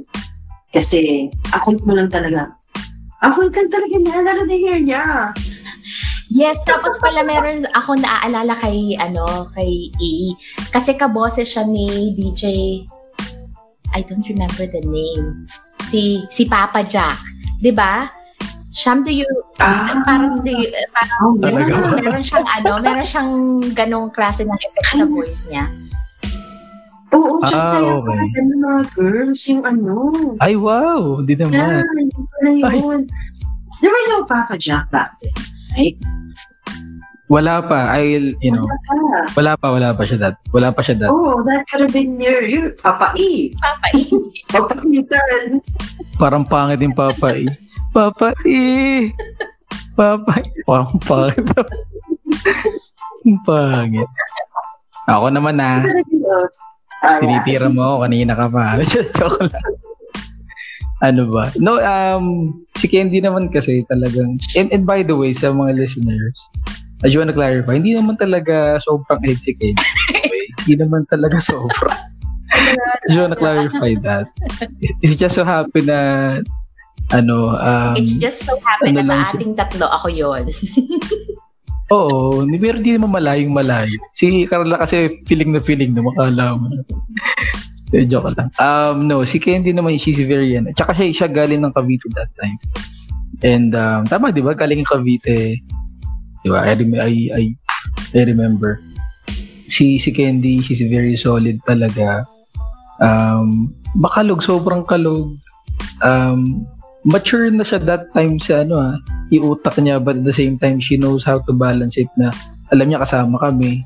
Kasi, 0.68 1.30
ako 1.50 1.80
mo 1.84 1.96
lang 1.96 2.12
talaga. 2.12 2.52
Ako 3.24 3.50
kan 3.50 3.66
talaga 3.66 3.96
niya, 3.98 4.22
lalo 4.22 4.42
na 4.46 4.56
hair 4.56 4.78
niya. 4.78 5.04
Yes, 6.28 6.60
tapos 6.68 7.00
pala 7.00 7.24
meron 7.24 7.64
ako 7.72 7.96
naaalala 7.96 8.52
kay 8.60 8.94
ano, 9.00 9.48
kay 9.56 9.88
E. 9.96 10.36
Kasi 10.68 10.92
kaboses 10.92 11.48
siya 11.48 11.64
ni 11.64 12.12
DJ 12.14 12.44
I 13.96 14.04
don't 14.04 14.20
remember 14.28 14.68
the 14.68 14.84
name. 14.84 15.48
Si 15.88 16.20
si 16.28 16.44
Papa 16.44 16.84
Jack, 16.84 17.16
'di 17.64 17.72
ba? 17.72 18.12
Sham, 18.76 19.02
do 19.02 19.10
you, 19.10 19.26
Ah. 19.58 19.90
parang, 20.06 20.38
do 20.38 20.52
you, 20.54 20.70
parang, 20.94 21.18
Oh, 21.26 21.34
meron, 21.34 21.66
meron 21.98 22.22
siyang, 22.22 22.46
ano, 22.46 22.78
meron 22.78 23.02
siyang 23.02 23.32
ganong 23.74 24.06
klase 24.14 24.46
ng 24.46 24.54
effect 24.54 24.86
sa 24.94 25.02
voice 25.02 25.50
niya. 25.50 25.66
Oo, 27.08 27.40
Ah, 27.40 27.48
ah, 27.48 27.72
kaya 27.72 27.92
okay. 27.94 28.12
pala 28.12 28.24
ganun 28.30 28.58
mga 28.60 28.82
girls, 28.92 29.40
yung 29.46 29.62
ano. 29.62 29.94
Ay, 30.38 30.54
wow! 30.54 31.16
Hindi 31.16 31.32
Yeah, 31.34 31.48
naman. 31.48 31.84
yun 31.96 32.24
pala 32.60 32.74
yun. 32.74 33.00
There 33.78 33.88
were 33.88 34.06
no 34.08 34.18
Papa 34.24 34.54
Jack 34.56 34.90
back 34.90 35.14
then, 35.22 35.32
right? 35.72 35.96
Wala 37.28 37.60
pa. 37.60 37.92
I, 37.92 38.32
you 38.40 38.50
know, 38.50 38.64
Wala 38.64 38.76
pa. 38.80 38.96
wala 39.36 39.52
pa, 39.54 39.66
wala 39.70 39.88
pa 39.92 40.02
siya 40.02 40.16
dat. 40.18 40.34
Wala 40.48 40.72
pa 40.72 40.80
siya 40.80 40.96
dat. 40.98 41.08
Oh, 41.08 41.44
that 41.44 41.60
could 41.68 41.84
have 41.84 41.92
been 41.92 42.16
your, 42.16 42.40
your 42.42 42.72
Papa 42.74 43.12
E. 43.14 43.52
Papa, 43.54 43.86
Papa 44.52 44.74
E. 44.82 45.04
Parang 46.16 46.42
pangit 46.42 46.80
yung 46.80 46.96
Papa 46.96 47.36
E. 47.36 47.44
Papa 47.90 48.32
E! 48.42 49.12
Papa 49.92 50.40
E. 50.40 50.48
Parang 50.64 50.96
pangit. 50.98 51.44
Ang 53.24 53.38
pangit. 53.42 54.08
Ako 55.04 55.28
naman 55.28 55.54
na. 55.54 55.84
Tinitira 56.98 57.70
mo 57.70 57.80
ako 57.82 57.96
kanina 58.06 58.32
ka 58.34 58.46
pa. 58.50 58.78
Joke 58.90 59.46
lang. 59.46 59.74
Ano 60.98 61.30
ba? 61.30 61.46
No, 61.62 61.78
um, 61.78 62.58
si 62.74 62.90
Candy 62.90 63.22
naman 63.22 63.54
kasi 63.54 63.86
talagang, 63.86 64.34
and, 64.58 64.68
and 64.74 64.82
by 64.82 65.06
the 65.06 65.14
way, 65.14 65.30
sa 65.30 65.54
mga 65.54 65.78
listeners, 65.78 66.34
I 67.06 67.06
just 67.06 67.22
wanna 67.22 67.36
clarify, 67.36 67.78
hindi 67.78 67.94
naman 67.94 68.18
talaga 68.18 68.82
sobrang 68.82 69.22
edgy 69.22 69.38
si 69.38 69.52
Candy. 69.54 69.86
Hindi 70.58 70.84
naman 70.84 71.06
talaga 71.06 71.38
sobrang. 71.38 72.02
I 72.50 73.06
just 73.06 73.22
wanna 73.22 73.38
clarify 73.38 73.94
that. 74.02 74.26
It's 74.98 75.14
just 75.14 75.38
so 75.38 75.46
happy 75.46 75.86
na, 75.86 76.42
ano, 77.14 77.54
um, 77.54 77.94
It's 77.94 78.18
just 78.18 78.42
so 78.42 78.58
happy 78.58 78.90
ano 78.90 79.00
na 79.00 79.06
sa 79.06 79.30
ating 79.32 79.54
tatlo, 79.54 79.86
ako 79.86 80.10
yon. 80.10 80.50
Oo, 81.88 82.44
pero 82.60 82.76
di 82.84 82.92
naman 82.96 83.16
malayong 83.16 83.52
malayo. 83.52 83.96
Si 84.12 84.44
Carla 84.44 84.76
kasi 84.76 85.24
feeling 85.24 85.56
na 85.56 85.60
feeling 85.60 85.96
na 85.96 86.04
makala 86.04 86.56
mo. 86.56 86.68
Eh, 87.88 88.04
joke 88.04 88.36
lang. 88.36 88.52
Um, 88.60 89.08
no, 89.08 89.24
si 89.24 89.40
Candy 89.40 89.72
naman, 89.72 89.96
she's 89.96 90.20
very, 90.20 90.52
ano, 90.60 90.68
tsaka 90.76 90.92
siya, 90.92 91.24
siya 91.24 91.28
galing 91.32 91.64
ng 91.64 91.72
Cavite 91.72 92.04
that 92.12 92.28
time. 92.36 92.60
And, 93.40 93.72
um, 93.72 94.04
tama, 94.04 94.28
di 94.28 94.44
ba? 94.44 94.52
Galing 94.52 94.84
ng 94.84 94.90
Cavite. 94.92 95.56
Di 96.44 96.48
ba? 96.52 96.68
I, 96.68 96.76
rem- 96.76 97.00
I, 97.00 97.14
I, 97.32 97.42
I 98.12 98.22
remember. 98.28 98.84
Si, 99.72 99.96
si 99.96 100.12
Candy, 100.12 100.60
she's 100.60 100.84
very 100.84 101.16
solid 101.16 101.56
talaga. 101.64 102.28
Um, 103.00 103.72
makalog, 103.96 104.44
sobrang 104.44 104.84
kalog. 104.84 105.32
Um, 106.04 106.68
mature 107.08 107.48
na 107.48 107.64
siya 107.64 107.80
that 107.88 108.12
time 108.12 108.36
sa 108.36 108.68
ano 108.68 108.74
ah, 108.76 108.94
yung 109.28 109.52
utak 109.52 109.76
niya 109.78 109.96
but 109.96 110.16
at 110.16 110.24
the 110.24 110.32
same 110.32 110.56
time 110.56 110.78
she 110.78 110.96
knows 110.96 111.20
how 111.20 111.36
to 111.38 111.52
balance 111.52 111.94
it 111.94 112.08
na 112.16 112.32
alam 112.68 112.86
niya 112.86 113.00
kasama 113.00 113.36
kami 113.38 113.84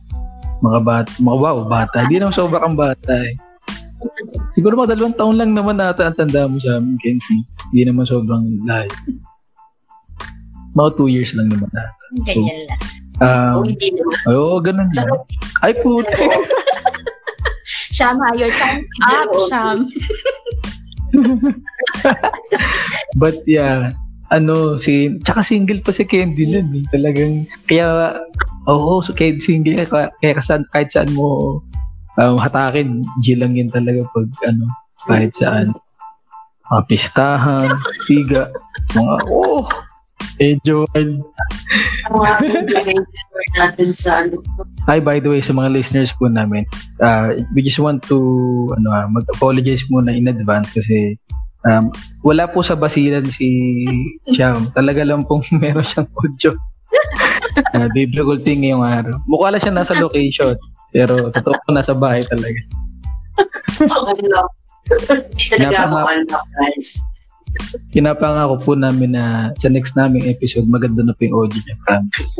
mga 0.60 0.78
bat 0.80 1.06
mga 1.18 1.36
wow 1.36 1.56
bata. 1.64 2.06
Di 2.06 2.16
naman 2.16 2.30
sobrang 2.30 2.74
bata 2.74 3.14
eh. 3.18 3.34
siguro 4.52 4.74
mga 4.74 4.94
dalawang 4.94 5.14
taon 5.14 5.36
lang 5.36 5.50
naman 5.50 5.74
nata 5.74 6.06
ang 6.06 6.14
tanda 6.14 6.46
mo 6.46 6.58
sa 6.58 6.78
amin 6.78 6.94
Kenzie. 6.98 7.42
Di 7.70 7.82
naman 7.82 8.02
sobrang 8.02 8.46
layo. 8.62 8.90
Mga 10.72 10.90
two 10.96 11.06
years 11.06 11.34
lang 11.34 11.46
naman 11.46 11.66
nata 11.68 11.90
Ganyan 12.24 12.58
lang. 12.64 12.80
um, 13.18 13.54
Oh, 13.58 13.64
hindi 13.64 13.88
naman. 13.90 14.18
oo 14.28 14.54
ganun 14.58 14.90
lang. 14.92 15.06
Ay 15.60 15.74
puti 15.74 16.26
Shama, 17.92 18.32
your 18.34 18.48
time's 18.48 18.88
up, 19.04 19.28
Sham. 19.46 19.84
But 23.20 23.36
yeah, 23.44 23.92
ano, 24.32 24.80
si, 24.80 25.12
tsaka 25.20 25.44
single 25.44 25.84
pa 25.84 25.92
si 25.92 26.08
Candy 26.08 26.48
nun 26.48 26.72
eh. 26.72 26.84
Talagang, 26.88 27.44
kaya, 27.68 28.16
oo, 28.64 29.04
so 29.04 29.12
kahit 29.12 29.44
single 29.44 29.76
ka, 29.84 29.84
kaya, 29.92 30.08
kaya 30.18 30.32
kasan, 30.40 30.64
kahit 30.72 30.88
saan 30.88 31.12
mo 31.12 31.60
um, 32.16 32.36
hatakin, 32.40 33.04
G 33.20 33.36
lang 33.36 33.52
yun 33.52 33.68
talaga 33.68 34.08
pag, 34.16 34.28
ano, 34.48 34.64
kahit 35.04 35.32
saan. 35.36 35.76
Mga 36.72 36.82
pistahan, 36.88 37.68
tiga, 38.08 38.48
mga, 38.96 39.14
oh, 39.28 39.68
sa 43.92 44.24
ano. 44.24 44.40
Hi, 44.88 44.98
by 44.98 45.20
the 45.20 45.30
way, 45.30 45.40
sa 45.44 45.52
mga 45.52 45.70
listeners 45.70 46.10
po 46.16 46.26
namin, 46.26 46.64
uh, 46.98 47.36
we 47.52 47.60
just 47.60 47.78
want 47.78 48.00
to 48.08 48.18
ano, 48.74 48.88
ah, 48.90 49.06
mag-apologize 49.06 49.84
muna 49.92 50.10
in 50.16 50.26
advance 50.26 50.72
kasi 50.72 51.20
um, 51.66 51.84
wala 52.22 52.46
po 52.46 52.62
sa 52.62 52.78
basilan 52.78 53.26
si 53.26 53.48
Sham. 54.34 54.70
Talaga 54.72 55.02
lang 55.02 55.26
pong 55.26 55.42
meron 55.62 55.86
siyang 55.86 56.08
audio. 56.12 56.50
uh, 57.74 57.88
difficulty 57.96 58.52
ngayong 58.58 58.84
araw. 58.84 59.16
Mukha 59.26 59.52
lang 59.52 59.62
siya 59.62 59.74
nasa 59.74 59.94
location. 59.98 60.54
Pero 60.92 61.32
totoo 61.32 61.56
po 61.56 61.68
nasa 61.72 61.96
bahay 61.96 62.20
talaga. 62.24 62.60
Okay 63.80 64.26
lang. 64.28 64.48
Talaga 65.48 65.76
ako 65.88 65.94
Napaka- 65.96 66.12
unlock, 66.12 66.46
guys. 66.58 66.88
Pinapangako 67.92 68.54
po 68.64 68.72
namin 68.72 69.12
na 69.12 69.52
sa 69.60 69.68
next 69.68 69.92
naming 69.92 70.24
episode, 70.24 70.64
maganda 70.64 71.04
na 71.04 71.12
po 71.12 71.20
yung 71.28 71.36
audio 71.36 71.60
niya. 71.60 71.76
Promise. 71.84 72.32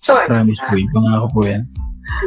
Sorry. 0.00 0.26
Promise 0.28 0.60
po. 0.64 0.74
Pangako 0.96 1.26
po 1.32 1.40
yan. 1.44 1.62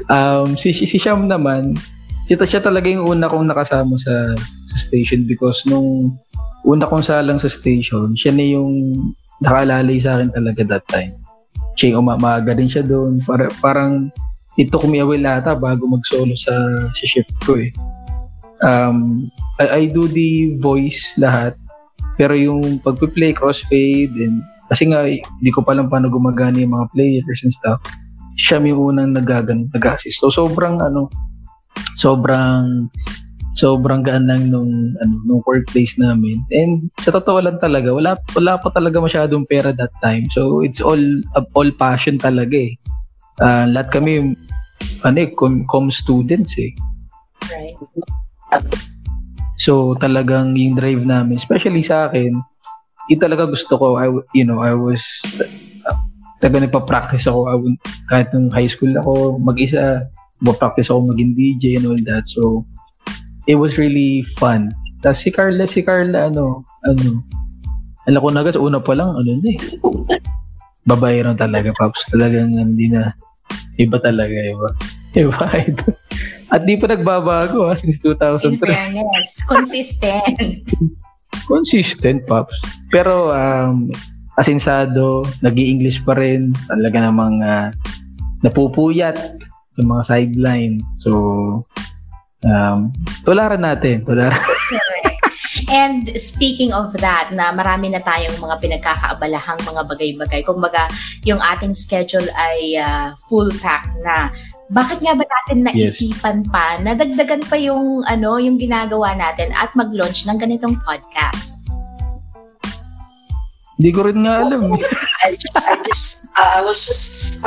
Um, 0.10 0.54
si, 0.54 0.70
si, 0.74 0.86
si 0.86 0.98
Sham 1.02 1.26
naman, 1.26 1.78
ito 2.26 2.44
siya 2.46 2.62
talaga 2.62 2.90
yung 2.90 3.06
una 3.06 3.30
kong 3.30 3.46
nakasama 3.46 3.94
sa, 4.02 4.34
sa 4.70 4.78
station 4.82 5.30
because 5.30 5.62
nung 5.70 6.18
una 6.66 6.90
kong 6.90 7.06
salang 7.06 7.38
sa 7.38 7.46
station, 7.46 8.18
siya 8.18 8.34
na 8.34 8.46
yung 8.46 8.74
nakalalay 9.46 10.02
sa 10.02 10.18
akin 10.18 10.34
talaga 10.34 10.62
that 10.66 10.86
time. 10.90 11.14
Siya 11.78 11.94
yung 11.94 12.10
umamaga 12.10 12.58
din 12.58 12.72
siya 12.72 12.82
doon. 12.82 13.22
Para, 13.22 13.46
parang 13.62 14.10
ito 14.58 14.74
kumiyawil 14.80 15.22
ata 15.22 15.54
bago 15.54 15.86
mag-solo 15.86 16.34
sa, 16.34 16.56
sa 16.90 17.04
shift 17.06 17.36
ko 17.46 17.60
eh. 17.60 17.70
Um, 18.64 19.30
I, 19.60 19.84
I 19.86 19.92
do 19.92 20.08
the 20.10 20.58
voice 20.58 21.06
lahat. 21.20 21.54
Pero 22.16 22.34
yung 22.34 22.80
pagpi-play, 22.80 23.36
crossfade, 23.36 24.16
and 24.16 24.40
kasi 24.66 24.90
nga, 24.90 25.06
hindi 25.06 25.52
ko 25.54 25.62
pa 25.62 25.78
lang 25.78 25.92
paano 25.92 26.10
gumagana 26.10 26.58
yung 26.58 26.74
mga 26.74 26.90
players 26.90 27.46
and 27.46 27.54
stuff. 27.54 27.78
Siya 28.34 28.58
yung 28.64 28.96
unang 28.96 29.14
nagagan, 29.14 29.70
nag-assist. 29.70 30.18
So, 30.18 30.34
sobrang, 30.34 30.82
ano, 30.82 31.12
sobrang, 31.98 32.88
sobrang 33.56 34.04
gaan 34.04 34.28
lang 34.28 34.52
nung, 34.52 34.96
ano, 35.00 35.14
nung 35.24 35.42
workplace 35.48 35.96
namin. 35.96 36.40
And 36.52 36.92
sa 37.00 37.16
totoo 37.16 37.40
lang 37.40 37.58
talaga, 37.64 37.96
wala, 37.96 38.20
wala 38.36 38.60
pa 38.60 38.70
talaga 38.72 39.00
masyadong 39.00 39.48
pera 39.48 39.72
that 39.72 39.94
time. 40.04 40.28
So, 40.36 40.62
it's 40.64 40.84
all, 40.84 41.02
all 41.56 41.72
passion 41.76 42.20
talaga 42.20 42.56
eh. 42.56 42.76
Ah, 43.40 43.68
lahat 43.68 44.00
kami, 44.00 44.36
ano 45.04 45.18
eh, 45.20 45.32
com, 45.36 45.64
com 45.68 45.92
students 45.92 46.56
eh. 46.60 46.72
Right. 47.52 47.76
So 49.56 49.96
talagang 49.98 50.54
yung 50.60 50.76
drive 50.76 51.04
namin, 51.08 51.40
especially 51.40 51.82
sa 51.82 52.06
akin, 52.12 52.38
yun 53.08 53.22
talaga 53.22 53.48
gusto 53.48 53.80
ko. 53.80 53.96
I, 53.96 54.12
you 54.36 54.44
know, 54.44 54.60
I 54.60 54.76
was 54.76 55.02
uh, 55.88 55.98
talaga 56.44 56.68
nagpa-practice 56.68 57.26
ako. 57.26 57.40
I 57.48 57.56
kahit 58.12 58.28
nung 58.36 58.52
high 58.52 58.70
school 58.70 58.94
ako, 58.94 59.40
mag-isa, 59.40 60.06
practice 60.44 60.92
ako 60.92 61.14
maging 61.14 61.32
DJ 61.38 61.80
and 61.80 61.88
all 61.88 62.02
that. 62.10 62.28
So 62.28 62.66
it 63.48 63.56
was 63.56 63.78
really 63.78 64.26
fun. 64.36 64.74
Tapos 65.00 65.22
si 65.22 65.30
Carla, 65.30 65.70
si 65.70 65.86
Carla, 65.86 66.34
ano, 66.34 66.66
ano, 66.90 67.22
alam 68.10 68.20
ko 68.22 68.30
na 68.34 68.42
agad, 68.42 68.58
una 68.58 68.82
pa 68.82 68.94
lang, 68.98 69.14
ano 69.14 69.30
na 69.38 69.50
eh. 69.50 69.60
Babae 70.86 71.26
rin 71.26 71.38
talaga, 71.38 71.74
Paps. 71.74 72.10
Talagang 72.14 72.54
hindi 72.54 72.90
na, 72.90 73.14
iba 73.78 73.98
talaga, 73.98 74.34
iba. 74.34 74.70
Iba, 75.16 75.46
idol. 75.66 75.94
At 76.52 76.62
di 76.68 76.78
pa 76.78 76.86
nagbabago 76.86 77.66
ha, 77.66 77.74
since 77.74 77.98
In 78.06 78.14
2003 78.14 78.70
fairness, 78.70 79.30
consistent. 79.50 80.62
consistent, 81.50 82.22
Pops. 82.30 82.54
Pero, 82.94 83.34
um, 83.34 83.90
asinsado, 84.38 85.26
nag 85.42 85.58
english 85.58 86.04
pa 86.06 86.14
rin. 86.14 86.54
Talaga 86.70 87.10
namang 87.10 87.42
ah, 87.42 87.72
napupuyat 88.44 89.18
sa 89.76 89.82
mga 89.84 90.02
sideline. 90.08 90.80
So, 90.96 91.12
um, 92.48 92.96
tularan 93.28 93.62
natin. 93.62 94.08
Tularan. 94.08 94.40
And 95.72 96.08
speaking 96.20 96.72
of 96.72 96.96
that, 97.00 97.32
na 97.36 97.52
marami 97.52 97.92
na 97.92 98.00
tayong 98.00 98.38
mga 98.40 98.56
pinagkakaabalahang 98.64 99.60
mga 99.66 99.82
bagay-bagay. 99.88 100.42
Kumbaga, 100.48 100.88
yung 101.28 101.42
ating 101.42 101.76
schedule 101.76 102.28
ay 102.36 102.80
ah, 102.80 103.12
full 103.28 103.52
pack 103.60 103.88
na. 104.04 104.32
bakit 104.74 104.98
nga 104.98 105.14
ba 105.14 105.22
natin 105.22 105.62
naisipan 105.62 106.42
yes. 106.42 106.50
pa, 106.50 106.82
nadagdagan 106.82 107.44
pa 107.46 107.54
yung 107.54 108.02
ano, 108.10 108.42
yung 108.42 108.58
ginagawa 108.58 109.14
natin 109.14 109.54
at 109.54 109.70
mag-launch 109.78 110.26
ng 110.26 110.42
ganitong 110.42 110.74
podcast? 110.82 111.70
Hindi 113.78 113.92
ko 113.92 114.10
rin 114.10 114.24
nga 114.24 114.42
alam. 114.42 114.72
Oh, 114.72 114.80
I 115.28 115.36
just, 115.36 115.58
I 115.68 115.76
just, 115.84 116.18
uh, 116.34 116.50
I 116.56 116.62
was 116.64 116.80
just, 116.82 117.44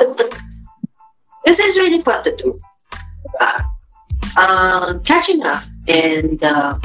this 1.44 1.58
is 1.58 1.78
really 1.78 2.00
fun 2.02 2.24
to 2.24 2.36
do. 2.36 2.58
Uh, 3.40 3.62
uh, 4.36 4.98
catching 5.04 5.42
up 5.42 5.62
and 5.88 6.42
uh, 6.44 6.78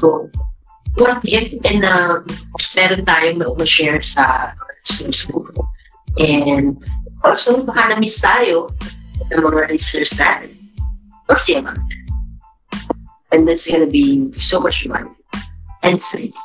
ko, 0.00 0.30
what 0.96 1.20
if 1.24 1.52
and 1.64 1.84
uh, 1.84 2.20
meron 2.76 3.04
tayong 3.06 3.38
ma-share 3.58 4.02
sa 4.02 4.52
Facebook. 4.86 5.50
And 6.20 6.78
also, 7.24 7.64
baka 7.66 7.94
na-miss 7.94 8.20
tayo 8.22 8.70
ng 9.32 9.42
mga 9.42 9.74
listeners 9.74 10.14
natin. 10.14 10.52
Kasi 11.26 11.58
naman. 11.58 11.80
And 13.32 13.48
that's 13.48 13.66
gonna 13.66 13.90
be 13.90 14.30
so 14.38 14.60
much 14.62 14.86
fun 14.86 15.10
and 15.82 15.98
sweet. 15.98 16.36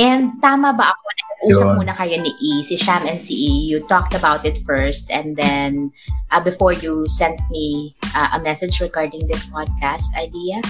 And 0.00 0.40
tama 0.40 0.72
ba 0.72 0.94
ako 0.94 1.06
usap 1.48 1.80
muna 1.80 1.96
kayo 1.96 2.20
ni 2.20 2.32
E, 2.36 2.60
si 2.60 2.76
Sham 2.76 3.08
and 3.08 3.20
si 3.20 3.32
E, 3.32 3.52
you 3.64 3.80
talked 3.88 4.12
about 4.12 4.44
it 4.44 4.60
first 4.64 5.08
and 5.08 5.36
then 5.36 5.88
uh, 6.28 6.42
before 6.42 6.76
you 6.76 7.08
sent 7.08 7.40
me 7.48 7.94
uh, 8.12 8.36
a 8.36 8.38
message 8.40 8.80
regarding 8.80 9.24
this 9.28 9.48
podcast 9.48 10.04
idea? 10.20 10.60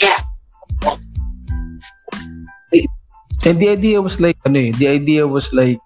Yeah. 0.00 0.20
And 3.46 3.56
the 3.56 3.68
idea 3.70 4.02
was 4.02 4.20
like, 4.20 4.36
ano 4.44 4.68
eh, 4.68 4.70
the 4.76 4.88
idea 4.92 5.24
was 5.24 5.54
like, 5.56 5.80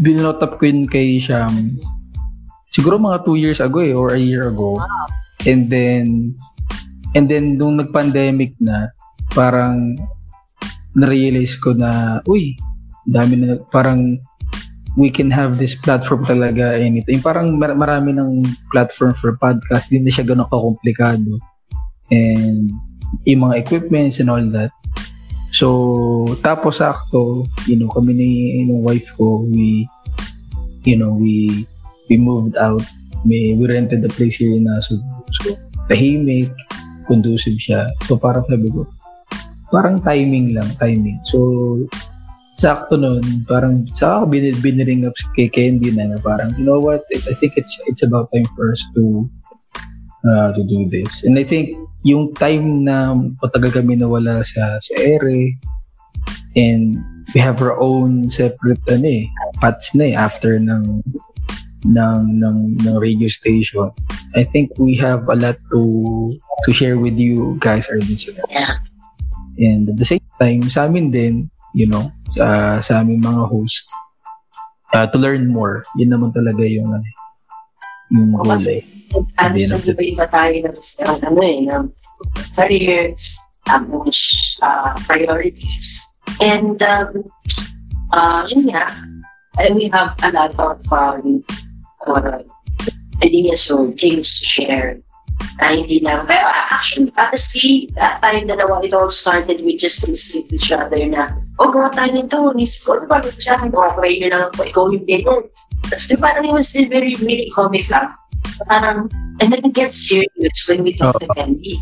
binotap 0.00 0.56
ko 0.56 0.64
yun 0.64 0.88
kay 0.88 1.20
Sham 1.20 1.76
siguro 2.72 2.96
mga 2.96 3.28
two 3.28 3.36
years 3.36 3.60
ago 3.60 3.84
eh, 3.84 3.92
or 3.92 4.16
a 4.16 4.18
year 4.18 4.48
ago. 4.48 4.80
Wow. 4.80 5.06
And 5.44 5.68
then, 5.68 6.32
and 7.12 7.28
then 7.28 7.60
nung 7.60 7.76
nag-pandemic 7.76 8.56
na, 8.56 8.88
parang 9.36 10.00
na-realize 10.96 11.60
ko 11.60 11.76
na, 11.76 12.22
uy, 12.24 12.56
dami 13.08 13.34
na, 13.38 13.58
parang 13.70 14.18
we 14.96 15.08
can 15.08 15.32
have 15.32 15.56
this 15.56 15.72
platform 15.72 16.24
talaga 16.24 16.76
anytime. 16.76 17.24
Parang 17.24 17.56
mar- 17.56 17.76
marami 17.76 18.12
ng 18.12 18.44
platform 18.68 19.16
for 19.16 19.36
podcast, 19.40 19.88
hindi 19.88 20.08
na 20.08 20.12
siya 20.12 20.28
ganun 20.28 20.48
kakomplikado. 20.52 21.40
And 22.12 22.68
yung 23.24 23.48
mga 23.48 23.58
equipments 23.60 24.20
and 24.20 24.28
all 24.28 24.44
that. 24.52 24.72
So, 25.52 26.24
tapos 26.40 26.80
sakto, 26.80 27.44
you 27.68 27.76
know, 27.76 27.92
kami 27.92 28.16
ni 28.16 28.30
yung 28.64 28.84
wife 28.84 29.12
ko, 29.16 29.44
we, 29.48 29.84
you 30.84 30.96
know, 30.96 31.12
we, 31.12 31.64
we 32.08 32.16
moved 32.16 32.56
out. 32.56 32.80
May, 33.24 33.54
we 33.54 33.68
rented 33.68 34.02
the 34.02 34.08
place 34.08 34.40
here 34.40 34.56
in 34.56 34.64
Nasu. 34.64 34.98
So, 35.40 35.52
tahimik, 35.92 36.52
conducive 37.04 37.60
siya. 37.60 37.92
So, 38.08 38.16
parang 38.16 38.48
sabi 38.48 38.72
ko, 38.72 38.88
parang 39.68 40.00
timing 40.00 40.56
lang, 40.56 40.68
timing. 40.80 41.20
So, 41.28 41.38
sakto 42.62 42.94
nun, 42.94 43.26
parang 43.50 43.82
sa 43.90 44.22
ako 44.22 44.30
bin, 44.30 44.54
biniring 44.62 45.02
up 45.02 45.18
kay 45.34 45.50
Candy 45.50 45.90
na, 45.90 46.14
na 46.14 46.18
parang, 46.22 46.54
you 46.54 46.62
know 46.62 46.78
what, 46.78 47.02
I 47.10 47.34
think 47.42 47.58
it's 47.58 47.74
it's 47.90 48.06
about 48.06 48.30
time 48.30 48.46
for 48.54 48.70
us 48.70 48.78
to 48.94 49.26
uh, 50.22 50.54
to 50.54 50.62
do 50.62 50.86
this. 50.86 51.26
And 51.26 51.34
I 51.34 51.42
think 51.42 51.74
yung 52.06 52.30
time 52.38 52.86
na 52.86 53.18
patagal 53.42 53.82
kami 53.82 53.98
nawala 53.98 54.46
sa, 54.46 54.78
sa 54.78 54.94
ere 54.94 55.58
and 56.54 56.94
we 57.34 57.42
have 57.42 57.58
our 57.58 57.74
own 57.82 58.30
separate 58.30 58.78
ano 58.86 59.10
eh, 59.10 59.26
paths 59.58 59.90
na 59.98 60.12
eh, 60.12 60.14
after 60.14 60.54
ng 60.62 61.02
ng 61.82 62.22
ng 62.38 62.58
ng 62.78 62.96
radio 63.02 63.26
station. 63.26 63.90
I 64.38 64.46
think 64.46 64.70
we 64.78 64.94
have 65.02 65.26
a 65.26 65.34
lot 65.34 65.58
to 65.74 65.82
to 66.62 66.70
share 66.70 66.94
with 66.94 67.18
you 67.18 67.58
guys 67.58 67.90
our 67.90 67.98
listeners. 67.98 68.46
Yeah. 68.46 68.78
And 69.58 69.90
at 69.90 69.98
the 70.00 70.08
same 70.08 70.24
time, 70.40 70.70
sa 70.72 70.88
amin 70.88 71.12
din, 71.12 71.51
you 71.74 71.88
know, 71.88 72.12
sa, 72.30 72.78
sa 72.80 73.00
aming 73.00 73.20
mga 73.20 73.48
hosts, 73.48 73.92
uh, 74.92 75.06
to 75.08 75.18
learn 75.18 75.48
more. 75.48 75.82
Yun 75.96 76.12
naman 76.12 76.32
talaga 76.32 76.62
yung, 76.64 76.92
yung 78.12 78.32
goal 78.36 78.56
Kasi, 78.56 78.84
ano 79.36 79.56
sa 79.56 79.76
iba-iba 79.80 80.24
tayo 80.28 80.54
ng, 80.68 80.76
ano 81.24 81.40
eh, 81.40 81.58
ng 81.68 81.84
careers, 82.56 83.36
tapos 83.64 84.16
uh, 84.60 84.92
priorities. 85.08 86.00
And, 86.40 86.80
um, 86.82 87.24
uh, 88.12 88.44
yun 88.48 88.72
nga, 88.72 88.88
and 89.60 89.76
we 89.76 89.88
have 89.92 90.16
a 90.22 90.30
lot 90.32 90.52
of 90.56 90.80
um, 90.92 91.44
uh, 92.06 92.40
ideas 93.22 93.70
or 93.70 93.92
things 93.92 94.40
to 94.40 94.44
share 94.44 95.00
na 95.60 95.74
hindi 95.74 95.98
lang. 96.02 96.26
Pero 96.26 96.46
actually, 96.70 97.12
honestly, 97.18 97.90
uh, 97.98 98.16
tayong 98.22 98.48
dalawa, 98.48 98.82
it 98.84 98.94
all 98.94 99.10
started 99.10 99.62
with 99.62 99.78
just 99.78 100.02
listening 100.06 100.46
to 100.48 100.54
each 100.56 100.72
other 100.72 101.00
na, 101.06 101.28
oh, 101.58 101.70
gawa 101.70 101.92
tayo 101.92 102.10
nito, 102.12 102.38
miss 102.54 102.82
ko, 102.82 102.98
ano 102.98 103.06
ba 103.06 103.22
sa 103.38 103.58
akin, 103.58 103.70
okay 103.70 104.10
nyo 104.18 104.28
lang 104.30 104.42
ako, 104.50 104.60
ikaw 104.66 104.84
yung 104.90 105.06
ganyan. 105.06 105.42
Tapos 105.88 106.08
parang 106.18 106.44
it 106.46 106.54
was 106.54 106.68
still 106.68 106.88
very, 106.88 107.14
really 107.20 107.48
comic 107.52 107.86
lang. 107.90 108.10
Parang, 108.66 109.10
and 109.40 109.48
then 109.52 109.62
it 109.62 109.74
gets 109.74 109.96
serious 110.08 110.58
when 110.68 110.82
we 110.82 110.92
talk 110.94 111.16
oh. 111.16 111.20
to 111.22 111.28
Candy. 111.34 111.78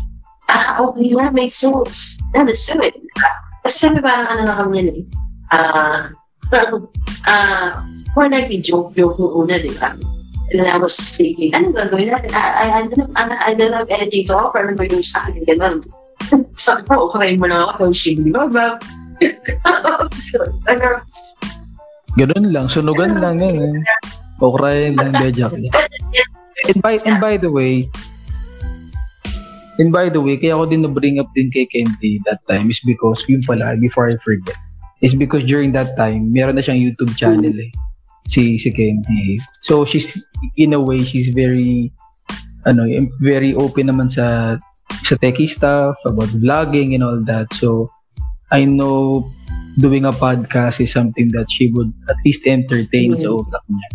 Ah, 0.51 0.83
okay, 0.83 1.15
that 1.15 1.31
makes 1.31 1.55
sense. 1.57 2.19
Now, 2.35 2.43
let's 2.43 2.67
do 2.67 2.81
it. 2.83 2.97
Kasi 3.61 3.87
sabi 3.87 4.01
parang 4.01 4.27
ano 4.27 4.41
na 4.43 4.55
kami 4.57 4.73
yun 4.81 4.89
eh. 4.91 5.03
Ah, 5.53 6.09
uh, 6.51 6.75
ah, 7.29 7.31
uh, 7.31 7.69
more 8.15 8.27
like 8.27 8.51
joke-joke 8.59 9.15
yung 9.21 9.33
una, 9.45 9.55
di 9.61 9.71
ba? 9.77 9.95
And 10.51 10.67
I 10.67 10.75
was 10.75 10.99
thinking, 10.99 11.55
ano 11.55 11.71
gagawin 11.71 12.11
natin? 12.11 12.31
I, 12.35 12.43
I, 12.43 12.67
I, 12.67 12.81
don't, 12.91 13.11
I, 13.15 13.23
I 13.23 13.51
don't 13.55 13.71
have 13.71 13.87
anything 13.87 14.27
to 14.27 14.35
offer. 14.35 14.59
Ano 14.59 14.75
ba 14.75 14.83
yung 14.83 14.99
sa 14.99 15.23
akin? 15.23 15.47
Ganun. 15.47 15.79
Sabi 16.59 16.83
ko, 16.91 17.07
okay 17.07 17.39
mo 17.39 17.47
na 17.47 17.71
ako. 17.71 17.95
Shing, 17.95 18.27
di 18.27 18.35
ba 18.35 18.51
ba? 18.51 18.75
Ganun 22.19 22.45
lang. 22.51 22.67
Sunugan 22.67 23.23
lang 23.23 23.39
yan 23.39 23.79
eh. 23.79 23.79
Okrayin 24.43 24.99
lang. 24.99 25.15
Bejak. 25.15 25.55
And 26.67 26.79
by, 26.83 26.99
and 27.07 27.23
by 27.23 27.39
the 27.39 27.47
way, 27.47 27.87
and 29.79 29.95
by 29.95 30.11
the 30.11 30.19
way, 30.19 30.35
kaya 30.35 30.59
ako 30.59 30.67
din 30.67 30.83
na-bring 30.83 31.15
up 31.23 31.31
din 31.31 31.47
kay 31.47 31.63
Kenty 31.63 32.19
that 32.27 32.43
time 32.45 32.67
is 32.67 32.83
because, 32.83 33.23
yun 33.31 33.39
pala, 33.39 33.79
before 33.79 34.11
I 34.11 34.15
forget, 34.19 34.59
is 34.99 35.15
because 35.15 35.47
during 35.47 35.71
that 35.79 35.95
time, 35.95 36.27
meron 36.29 36.59
na 36.59 36.61
siyang 36.61 36.83
YouTube 36.83 37.15
channel 37.15 37.55
eh 37.55 37.71
si 38.27 38.57
si 38.57 38.69
Kenty. 38.71 39.39
So 39.63 39.85
she's 39.85 40.13
in 40.57 40.73
a 40.73 40.81
way 40.81 41.03
she's 41.03 41.29
very 41.33 41.91
ano, 42.65 42.85
very 43.21 43.53
open 43.55 43.89
naman 43.89 44.11
sa 44.11 44.57
sa 45.01 45.15
techie 45.17 45.49
stuff, 45.49 45.95
about 46.05 46.29
vlogging 46.37 46.93
and 46.93 47.03
all 47.03 47.19
that. 47.25 47.49
So 47.57 47.89
I 48.51 48.65
know 48.65 49.29
doing 49.79 50.05
a 50.05 50.11
podcast 50.11 50.83
is 50.83 50.91
something 50.91 51.31
that 51.31 51.47
she 51.49 51.71
would 51.71 51.91
at 52.11 52.19
least 52.27 52.45
entertain 52.45 53.15
mm-hmm. 53.15 53.23
sa 53.23 53.39
utak 53.39 53.63
niya. 53.71 53.89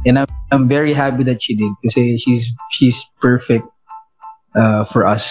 And 0.00 0.14
I'm, 0.24 0.30
I'm 0.50 0.66
very 0.66 0.96
happy 0.96 1.22
that 1.28 1.44
she 1.44 1.54
did 1.54 1.70
kasi 1.84 2.16
she's 2.16 2.48
she's 2.72 2.96
perfect 3.20 3.68
uh, 4.56 4.82
for 4.88 5.04
us 5.04 5.28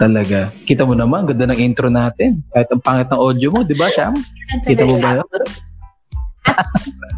talaga. 0.00 0.48
Kita 0.64 0.88
mo 0.88 0.96
naman, 0.96 1.28
ganda 1.28 1.44
ng 1.46 1.60
intro 1.60 1.92
natin. 1.92 2.40
Kahit 2.50 2.72
ang 2.72 2.80
pangit 2.80 3.08
ng 3.12 3.20
audio 3.20 3.48
mo, 3.52 3.60
di 3.60 3.76
ba, 3.76 3.92
Sham? 3.92 4.16
Kita 4.64 4.88
mo 4.88 4.96
ba 4.96 5.20
yun? 5.20 5.28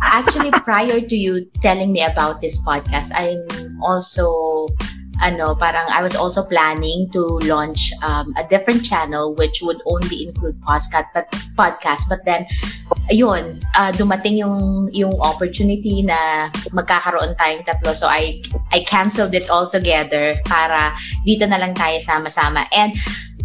Actually, 0.03 0.51
prior 0.51 1.01
to 1.01 1.17
you 1.17 1.47
telling 1.63 1.93
me 1.93 2.03
about 2.05 2.41
this 2.41 2.59
podcast, 2.67 3.11
I'm 3.15 3.39
also 3.83 4.69
ano, 5.23 5.55
parang 5.55 5.87
I 5.87 6.03
was 6.03 6.19
also 6.19 6.43
planning 6.43 7.07
to 7.15 7.39
launch 7.47 7.95
um, 8.03 8.35
a 8.35 8.43
different 8.51 8.83
channel 8.83 9.35
which 9.39 9.63
would 9.63 9.79
only 9.87 10.27
include 10.27 10.59
podcast 10.67 11.07
but 11.15 11.31
podcast. 11.55 12.11
But 12.11 12.27
then 12.27 12.45
ayun, 13.07 13.63
uh, 13.79 13.95
dumating 13.95 14.43
yung 14.43 14.91
yung 14.91 15.15
opportunity 15.23 16.03
na 16.03 16.51
magkakaroon 16.75 17.39
tayong 17.39 17.63
tatlo. 17.63 17.95
So 17.95 18.11
I 18.11 18.43
I 18.75 18.83
canceled 18.83 19.35
it 19.39 19.47
all 19.47 19.71
together 19.71 20.35
para 20.51 20.91
dito 21.23 21.47
na 21.47 21.63
lang 21.63 21.79
tayo 21.79 22.03
sama-sama. 22.03 22.67
And 22.75 22.91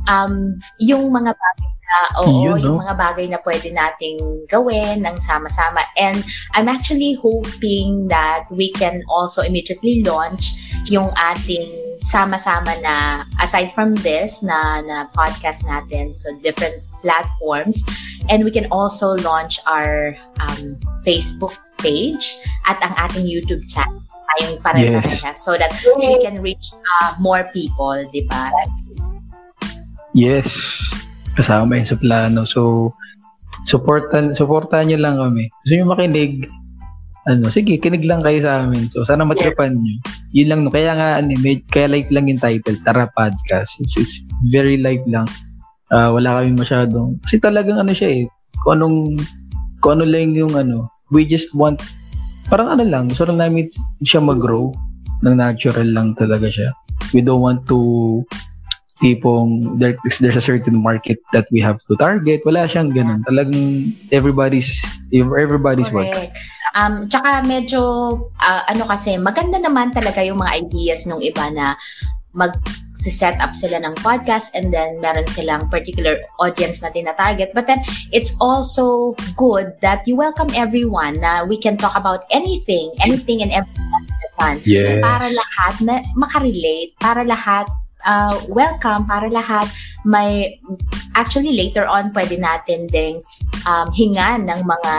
um, 0.09 0.57
yung 0.81 1.13
mga 1.13 1.37
bagay 1.37 1.76
uh, 1.87 2.09
oo, 2.23 2.43
Yun, 2.43 2.57
no? 2.59 2.63
yung 2.63 2.77
mga 2.83 2.95
bagay 2.95 3.25
na 3.31 3.39
pwede 3.43 3.71
nating 3.71 4.19
gawin 4.51 5.03
ng 5.07 5.17
sama-sama. 5.19 5.83
And 5.95 6.23
I'm 6.53 6.67
actually 6.67 7.15
hoping 7.15 8.07
that 8.07 8.47
we 8.51 8.71
can 8.71 9.03
also 9.07 9.41
immediately 9.41 10.03
launch 10.03 10.55
yung 10.87 11.11
ating 11.15 11.67
sama-sama 12.07 12.71
na 12.79 13.27
aside 13.43 13.73
from 13.75 13.95
this 13.99 14.39
na 14.39 14.79
na 14.85 15.11
podcast 15.11 15.67
natin 15.67 16.15
so 16.15 16.31
different 16.39 16.71
platforms 17.03 17.83
and 18.31 18.47
we 18.47 18.51
can 18.53 18.63
also 18.71 19.19
launch 19.27 19.59
our 19.67 20.15
um, 20.39 20.79
Facebook 21.03 21.51
page 21.83 22.39
at 22.63 22.79
ang 22.79 22.95
ating 22.95 23.27
YouTube 23.27 23.59
channel 23.67 23.99
tayong 24.37 24.55
pareha 24.63 25.03
yes. 25.03 25.43
so 25.43 25.59
that 25.59 25.73
we 25.99 26.15
can 26.23 26.39
reach 26.39 26.71
uh, 26.71 27.11
more 27.19 27.49
people, 27.51 27.99
di 28.15 28.23
ba? 28.29 28.47
Yes 30.15 30.47
kasama 31.37 31.77
yun 31.77 31.85
sa 31.85 32.01
plano. 32.01 32.41
So, 32.49 32.91
supportan, 33.69 34.33
supportan 34.33 34.89
nyo 34.89 34.97
lang 34.97 35.21
kami. 35.21 35.53
Gusto 35.61 35.73
nyo 35.77 35.85
makinig, 35.93 36.49
ano, 37.29 37.53
sige, 37.53 37.77
kinig 37.77 38.07
lang 38.07 38.25
kayo 38.25 38.41
sa 38.41 38.65
amin. 38.65 38.89
So, 38.89 39.05
sana 39.05 39.21
matripan 39.21 39.77
nyo. 39.77 39.95
Yun 40.33 40.47
lang, 40.49 40.59
no. 40.65 40.73
Kaya 40.73 40.97
nga, 40.97 41.21
ano, 41.21 41.29
may, 41.43 41.61
kaya 41.69 41.85
light 41.91 42.09
lang 42.09 42.25
yung 42.31 42.41
title, 42.41 42.79
Tara 42.81 43.05
Podcast. 43.13 43.77
It's, 43.83 43.93
it's 43.99 44.17
very 44.49 44.81
light 44.81 45.03
lang. 45.05 45.29
Uh, 45.87 46.11
wala 46.11 46.43
kami 46.43 46.51
masyadong, 46.51 47.15
kasi 47.23 47.39
talagang 47.39 47.79
ano 47.79 47.95
siya 47.95 48.11
eh, 48.11 48.23
kung 48.59 48.75
anong, 48.75 49.15
kung 49.79 49.95
ano 49.95 50.03
lang 50.03 50.35
yung 50.35 50.51
ano, 50.51 50.91
we 51.15 51.23
just 51.23 51.55
want, 51.55 51.79
parang 52.51 52.75
ano 52.75 52.83
lang, 52.83 53.07
gusto 53.07 53.23
lang 53.23 53.39
namin 53.39 53.71
siya 54.03 54.19
mag-grow 54.19 54.75
ng 55.23 55.35
natural 55.39 55.87
lang 55.87 56.11
talaga 56.11 56.51
siya. 56.51 56.75
We 57.15 57.23
don't 57.23 57.39
want 57.39 57.63
to 57.71 57.79
tipong 58.97 59.79
there, 59.79 59.97
there's 60.19 60.37
a 60.37 60.41
certain 60.41 60.81
market 60.81 61.21
that 61.33 61.45
we 61.53 61.61
have 61.61 61.77
to 61.85 61.95
target. 61.97 62.41
Wala 62.45 62.65
siyang 62.65 62.93
ganun. 62.93 63.21
Talagang 63.25 63.93
everybody's 64.09 64.77
everybody's 65.13 65.89
Correct. 65.89 66.13
work. 66.13 66.33
Um, 66.77 67.09
tsaka 67.09 67.41
medyo, 67.47 67.81
uh, 68.37 68.61
ano 68.69 68.85
kasi, 68.85 69.17
maganda 69.17 69.57
naman 69.57 69.89
talaga 69.89 70.21
yung 70.21 70.37
mga 70.37 70.61
ideas 70.61 71.09
ng 71.09 71.17
iba 71.25 71.49
na 71.49 71.73
mag 72.37 72.53
set 72.97 73.37
up 73.41 73.53
sila 73.53 73.77
ng 73.77 73.93
podcast 74.01 74.49
and 74.57 74.73
then 74.73 74.97
meron 75.01 75.25
silang 75.29 75.69
particular 75.69 76.17
audience 76.41 76.81
na 76.81 76.89
tina-target. 76.89 77.53
But 77.53 77.69
then, 77.69 77.81
it's 78.09 78.33
also 78.41 79.13
good 79.37 79.73
that 79.81 80.05
you 80.09 80.17
welcome 80.17 80.49
everyone 80.57 81.17
na 81.21 81.45
we 81.45 81.61
can 81.61 81.77
talk 81.77 81.93
about 81.93 82.25
anything, 82.33 82.93
anything 83.01 83.41
and 83.41 83.53
everything. 83.53 84.61
Yes. 84.65 85.01
Para 85.01 85.29
lahat 85.33 85.75
na 85.81 85.95
makarelate, 86.13 86.93
para 87.01 87.25
lahat 87.25 87.65
uh, 88.05 88.35
welcome 88.51 89.07
para 89.07 89.31
lahat. 89.31 89.65
May, 90.05 90.59
actually 91.15 91.57
later 91.57 91.89
on, 91.89 92.13
pwede 92.13 92.37
natin 92.37 92.87
ding 92.87 93.19
um, 93.65 93.89
hingan 93.91 94.45
ng 94.45 94.61
mga 94.63 94.93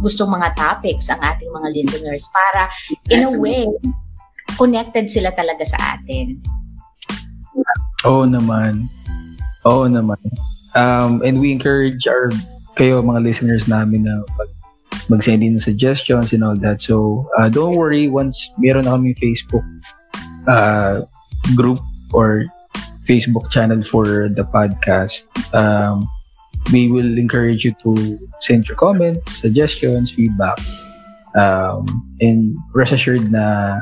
gustong 0.00 0.32
mga 0.32 0.56
topics 0.56 1.12
ang 1.12 1.20
ating 1.20 1.50
mga 1.52 1.68
listeners 1.76 2.24
para 2.32 2.66
in 3.12 3.26
a 3.26 3.30
way, 3.30 3.68
connected 4.56 5.10
sila 5.10 5.30
talaga 5.36 5.62
sa 5.66 5.98
atin. 5.98 6.40
Oo 8.08 8.24
naman. 8.24 8.88
Oo 9.68 9.84
naman. 9.86 10.18
Um, 10.72 11.20
and 11.26 11.42
we 11.42 11.52
encourage 11.52 12.06
our 12.06 12.32
kayo 12.78 13.02
mga 13.02 13.20
listeners 13.26 13.68
namin 13.68 14.08
na 14.08 14.22
mag, 14.38 14.50
mag-send 15.10 15.42
in 15.42 15.58
suggestions 15.58 16.32
and 16.32 16.40
all 16.46 16.56
that. 16.56 16.80
So, 16.80 17.26
uh, 17.36 17.50
don't 17.50 17.76
worry 17.76 18.08
once 18.08 18.38
meron 18.56 18.86
na 18.88 18.96
kami 18.96 19.12
Facebook 19.18 19.66
uh, 20.48 21.04
group 21.58 21.82
or 22.12 22.44
Facebook 23.06 23.50
channel 23.50 23.82
for 23.82 24.30
the 24.30 24.46
podcast. 24.54 25.26
Um, 25.54 26.08
we 26.72 26.90
will 26.90 27.18
encourage 27.18 27.64
you 27.64 27.74
to 27.82 28.18
send 28.40 28.68
your 28.68 28.76
comments, 28.76 29.40
suggestions, 29.40 30.12
feedbacks, 30.12 30.84
um, 31.34 31.86
and 32.20 32.56
rest 32.74 32.92
assured 32.92 33.30
na 33.30 33.80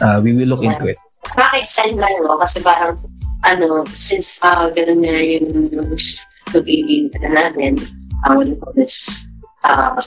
uh, 0.00 0.20
we 0.22 0.32
will 0.32 0.46
look 0.46 0.62
yeah. 0.62 0.72
into 0.72 0.86
it. 0.88 0.96
Maka-extend 1.36 1.98
lang, 1.98 2.16
no? 2.22 2.38
Kasi 2.38 2.62
parang, 2.62 2.96
ano, 3.44 3.84
since 3.92 4.40
uh, 4.42 4.70
ganun 4.70 5.02
na 5.02 5.20
yung 5.20 5.68
pag-ibig 6.52 7.12
na 7.20 7.28
natin, 7.28 7.76
uh, 8.24 8.40
you 8.40 8.56
call 8.56 8.72
this? 8.72 9.26
Uh, 9.64 9.98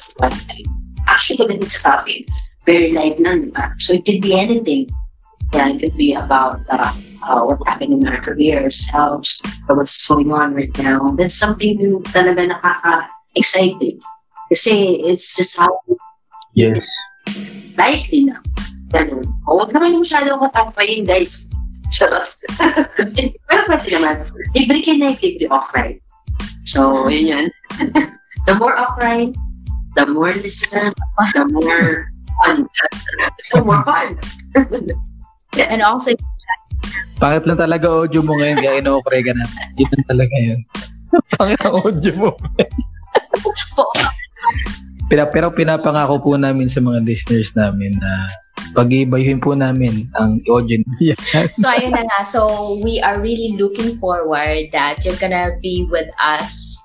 actually, 1.07 1.37
topic, 1.67 2.25
very 2.65 2.91
light 2.91 3.19
na? 3.19 3.35
So 3.77 3.93
it 3.93 4.05
could 4.05 4.21
be 4.21 4.33
anything. 4.39 4.87
Yeah, 5.53 5.69
it 5.69 5.81
could 5.81 5.97
be 5.97 6.13
about 6.13 6.61
uh, 6.69 6.93
uh, 7.23 7.41
what's 7.43 7.61
happening 7.67 8.01
in 8.01 8.07
our 8.07 8.21
career, 8.21 8.63
ourselves, 8.63 9.41
or 9.67 9.75
what's 9.75 10.07
going 10.07 10.31
on 10.31 10.53
right 10.53 10.75
now. 10.79 11.11
That's 11.17 11.35
something 11.35 11.77
new 11.77 11.99
talaga 12.11 12.51
nakaka-exciting. 12.51 13.99
Kasi 14.49 15.01
it's 15.05 15.37
just 15.37 15.59
how 15.59 15.69
yes. 16.53 16.85
lightly 17.77 18.25
na. 18.25 18.41
Ganun. 18.89 19.25
O, 19.45 19.61
huwag 19.61 19.69
naman 19.69 19.93
yung 19.93 20.03
masyadong 20.03 20.41
katampayin, 20.49 21.05
guys. 21.05 21.45
Charot. 21.93 22.25
Pero 23.45 23.61
pwede 23.69 23.87
naman. 23.93 24.25
Libre 24.57 24.81
connect, 24.81 25.21
libre 25.21 25.45
offline. 25.53 25.97
So, 26.65 27.05
yun 27.09 27.25
yun. 27.29 27.45
the 28.49 28.55
more 28.57 28.73
offline, 28.77 29.37
the 29.93 30.05
more 30.09 30.33
listeners, 30.33 30.93
the 31.33 31.45
more 31.49 32.09
fun. 32.45 32.65
the 33.53 33.61
more 33.61 33.83
fun. 33.85 34.17
And 35.57 35.81
also, 35.81 36.13
Pangit 37.19 37.43
lang 37.43 37.59
talaga 37.59 37.91
audio 37.91 38.23
mo 38.23 38.39
ngayon, 38.39 38.57
kaya 38.63 38.79
ino-okray 38.79 39.19
ka 39.19 39.35
na. 39.35 39.43
Yun 39.75 40.01
talaga 40.07 40.35
yun. 40.39 40.59
Pangit 41.35 41.59
ang 41.67 41.75
audio 41.83 42.13
mo. 42.15 42.31
Pina, 45.11 45.27
pero 45.27 45.51
pinapangako 45.51 46.23
po 46.23 46.39
namin 46.39 46.71
sa 46.71 46.79
mga 46.79 47.03
listeners 47.03 47.51
namin 47.59 47.91
na 47.99 48.23
pag-ibayuhin 48.71 49.43
po 49.43 49.51
namin 49.51 50.07
ang 50.15 50.39
audio 50.47 50.79
niya. 51.01 51.19
so, 51.59 51.67
ayun 51.67 51.91
na 51.91 52.07
nga. 52.07 52.23
So, 52.23 52.39
we 52.79 53.03
are 53.03 53.19
really 53.19 53.59
looking 53.59 53.99
forward 53.99 54.71
that 54.71 55.03
you're 55.03 55.19
gonna 55.19 55.59
be 55.59 55.83
with 55.91 56.07
us. 56.23 56.79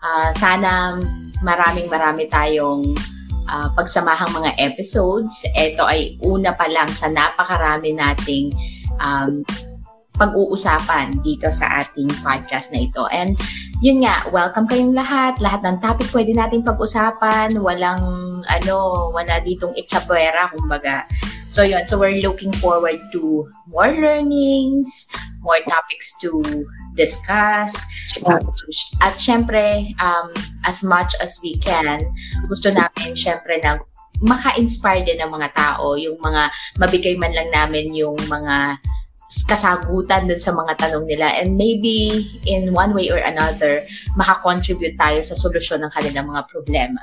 Uh, 0.00 0.32
sana 0.32 0.96
maraming 1.44 1.92
marami 1.92 2.24
tayong 2.32 2.96
uh, 3.52 3.68
pagsamahang 3.76 4.32
mga 4.32 4.56
episodes. 4.64 5.44
Ito 5.52 5.84
ay 5.84 6.16
una 6.24 6.56
pa 6.56 6.70
lang 6.72 6.88
sa 6.88 7.12
napakarami 7.12 7.92
nating 7.92 8.54
um, 9.02 9.44
pag-uusapan 10.14 11.18
dito 11.26 11.50
sa 11.50 11.82
ating 11.82 12.10
podcast 12.22 12.70
na 12.70 12.86
ito. 12.86 13.02
And 13.10 13.34
yun 13.82 14.06
nga, 14.06 14.30
welcome 14.30 14.70
kayong 14.70 14.94
lahat. 14.94 15.42
Lahat 15.42 15.66
ng 15.66 15.82
topic 15.82 16.06
pwede 16.14 16.32
natin 16.32 16.62
pag-usapan. 16.62 17.58
Walang, 17.58 18.02
ano, 18.46 19.10
wala 19.10 19.42
ditong 19.42 19.74
itsapuera, 19.74 20.50
kumbaga. 20.54 21.02
So 21.50 21.62
yun, 21.62 21.86
so 21.86 21.98
we're 21.98 22.18
looking 22.18 22.50
forward 22.58 22.98
to 23.14 23.46
more 23.70 23.94
learnings, 23.94 25.06
more 25.38 25.62
topics 25.66 26.14
to 26.22 26.42
discuss. 26.98 27.70
At 29.02 29.14
syempre, 29.22 29.94
um, 30.02 30.34
as 30.66 30.82
much 30.82 31.14
as 31.22 31.38
we 31.42 31.58
can, 31.62 32.02
gusto 32.50 32.74
namin 32.74 33.14
syempre 33.14 33.62
na 33.62 33.78
maka-inspire 34.22 35.02
din 35.02 35.18
ng 35.22 35.30
mga 35.30 35.54
tao, 35.54 35.98
yung 35.98 36.18
mga 36.22 36.50
mabigay 36.78 37.14
man 37.18 37.34
lang 37.34 37.50
namin 37.50 37.90
yung 37.94 38.18
mga 38.30 38.78
kasagutan 39.48 40.28
dun 40.28 40.38
sa 40.38 40.52
mga 40.52 40.76
tanong 40.78 41.08
nila. 41.08 41.26
And 41.40 41.56
maybe 41.56 42.26
in 42.44 42.70
one 42.70 42.92
way 42.92 43.10
or 43.10 43.18
another 43.18 43.82
makakontribute 44.14 45.00
tayo 45.00 45.24
sa 45.24 45.34
solusyon 45.34 45.82
ng 45.82 45.92
kanilang 45.92 46.30
mga 46.30 46.46
problema. 46.46 47.02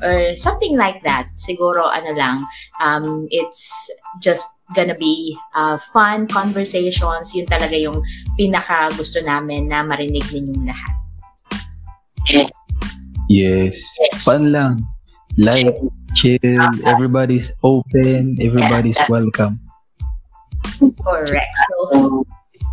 Or 0.00 0.34
something 0.36 0.76
like 0.76 1.04
that. 1.04 1.28
Siguro 1.36 1.86
ano 1.88 2.16
lang 2.16 2.36
um, 2.82 3.28
it's 3.30 3.88
just 4.20 4.44
gonna 4.74 4.96
be 4.96 5.36
uh, 5.54 5.78
fun 5.94 6.26
conversations. 6.26 7.32
Yun 7.36 7.46
talaga 7.46 7.76
yung 7.76 7.96
pinaka 8.34 8.90
gusto 8.96 9.22
namin 9.22 9.70
na 9.70 9.86
marinig 9.86 10.24
ninyong 10.34 10.66
lahat. 10.66 10.94
Yes, 13.30 13.78
yes. 13.98 14.22
fun 14.26 14.50
lang. 14.50 14.82
Light 15.38 15.72
chill. 16.18 16.58
Everybody's 16.82 17.54
open. 17.62 18.34
Everybody's 18.42 18.98
welcome 19.06 19.69
Correct. 20.80 21.54
So, 21.68 21.76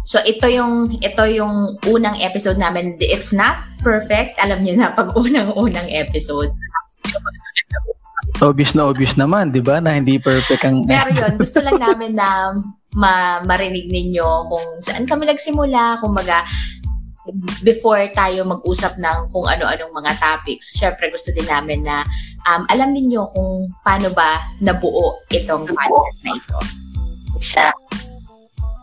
so 0.08 0.18
ito 0.24 0.48
yung 0.48 0.96
ito 1.04 1.24
yung 1.28 1.76
unang 1.92 2.18
episode 2.24 2.56
namin. 2.56 2.96
It's 3.04 3.36
not 3.36 3.64
perfect. 3.84 4.40
Alam 4.40 4.64
niyo 4.64 4.80
na 4.80 4.96
pag 4.96 5.12
unang-unang 5.16 5.92
episode. 5.92 6.52
Obvious 8.38 8.78
na 8.78 8.86
obvious 8.86 9.18
naman, 9.18 9.50
'di 9.50 9.66
ba? 9.66 9.82
Na 9.82 9.98
hindi 9.98 10.22
perfect 10.22 10.62
ang 10.62 10.86
Pero 10.86 11.10
'yun, 11.10 11.34
gusto 11.36 11.58
lang 11.64 11.82
namin 11.82 12.14
na 12.14 12.54
ma 12.98 13.42
marinig 13.46 13.90
ninyo 13.90 14.28
kung 14.50 14.66
saan 14.82 15.06
kami 15.10 15.26
nagsimula, 15.28 16.02
kung 16.02 16.14
maga 16.14 16.46
before 17.60 18.08
tayo 18.16 18.48
mag-usap 18.48 18.96
ng 18.96 19.18
kung 19.36 19.44
ano-anong 19.44 19.92
mga 19.92 20.12
topics. 20.16 20.78
Syempre 20.80 21.12
gusto 21.12 21.34
din 21.36 21.48
namin 21.48 21.84
na 21.84 22.06
um, 22.48 22.64
alam 22.72 22.96
niyo 22.96 23.28
kung 23.36 23.68
paano 23.84 24.08
ba 24.16 24.40
nabuo 24.64 25.18
itong 25.34 25.68
podcast 25.68 26.20
na 26.24 26.32
ito. 26.36 26.87
Sa 27.40 27.72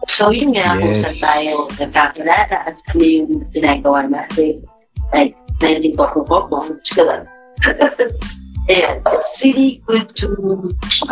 So, 0.04 0.28
yun 0.30 0.52
nga, 0.52 0.76
yes. 0.76 0.80
kung 0.84 0.94
saan 1.00 1.18
tayo 1.18 1.52
nagkakilala 1.80 2.48
at 2.68 2.76
ano 2.76 3.02
yung 3.02 3.40
ginagawa 3.50 4.04
natin. 4.04 4.60
Like, 5.16 5.32
nandito 5.64 6.04
ko 6.12 6.20
po 6.22 6.44
po, 6.44 6.60
Ayan, 8.64 8.96
it's 9.12 9.44
really 9.44 9.84
good 9.84 10.08
to 10.16 10.28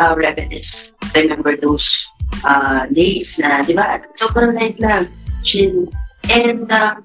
uh, 0.01 0.13
reminisce. 0.17 0.93
Remember 1.13 1.53
those 1.53 1.85
uh, 2.45 2.89
days 2.89 3.37
na, 3.37 3.61
di 3.61 3.77
ba? 3.77 4.01
Sobrang 4.17 4.57
light 4.57 4.77
lang, 4.81 5.05
chill. 5.45 5.85
And 6.33 6.65
uh, 6.69 6.97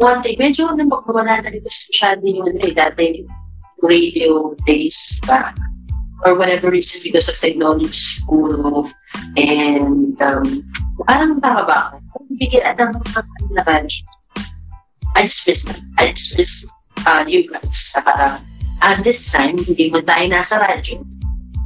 one 0.00 0.24
thing, 0.24 0.40
medyo 0.40 0.72
na 0.72 0.88
magkawala 0.88 1.44
na 1.44 1.52
rin 1.52 1.60
masyado 1.60 2.24
yung 2.24 2.48
ano 2.48 2.60
eh, 2.64 2.72
dati 2.72 3.28
radio 3.80 4.52
days 4.68 5.20
pa 5.24 5.52
or 6.24 6.34
whatever 6.36 6.70
reason 6.70 7.00
because 7.04 7.28
of 7.28 7.36
technology 7.40 7.92
school 7.92 8.88
and 9.36 10.14
um, 10.20 10.46
parang 11.06 11.40
tama 11.40 11.62
ba? 11.64 11.78
Bigyan 12.36 12.64
at 12.64 12.80
ang 12.80 12.96
mga 12.96 13.20
kailangan 13.24 13.84
I 15.18 15.26
just 15.26 15.48
miss 15.48 15.62
I 15.98 16.12
just 16.14 16.38
miss 16.38 16.52
uh, 17.06 17.24
you 17.26 17.48
guys. 17.50 17.92
Uh, 17.98 18.38
at 18.80 19.04
this 19.04 19.20
time, 19.28 19.60
hindi 19.60 19.92
mo 19.92 20.00
tayo 20.00 20.24
nasa 20.30 20.56
radyo. 20.62 21.04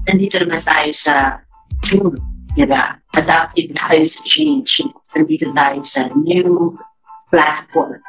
nandito 0.05 0.37
naman 0.41 0.61
tayo 0.65 0.91
sa 0.93 1.41
June, 1.85 2.17
di 2.57 2.65
ba? 2.69 2.97
Adaptive 3.17 3.73
tayo 3.77 4.05
sa 4.05 4.21
change. 4.25 4.85
Nandito 5.17 5.49
tayo 5.53 5.79
sa 5.85 6.09
new 6.13 6.77
platform 7.33 8.01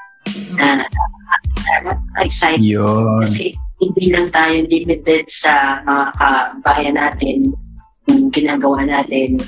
na 0.57 0.83
uh, 0.83 1.95
excited 2.19 2.61
Yun. 2.61 3.21
kasi 3.23 3.53
hindi 3.79 4.05
lang 4.11 4.31
tayo 4.31 4.63
limited 4.67 5.27
sa 5.27 5.83
mga 5.83 6.05
kabayan 6.15 6.95
natin 6.95 7.37
yung 8.07 8.31
ginagawa 8.31 8.87
natin. 8.87 9.41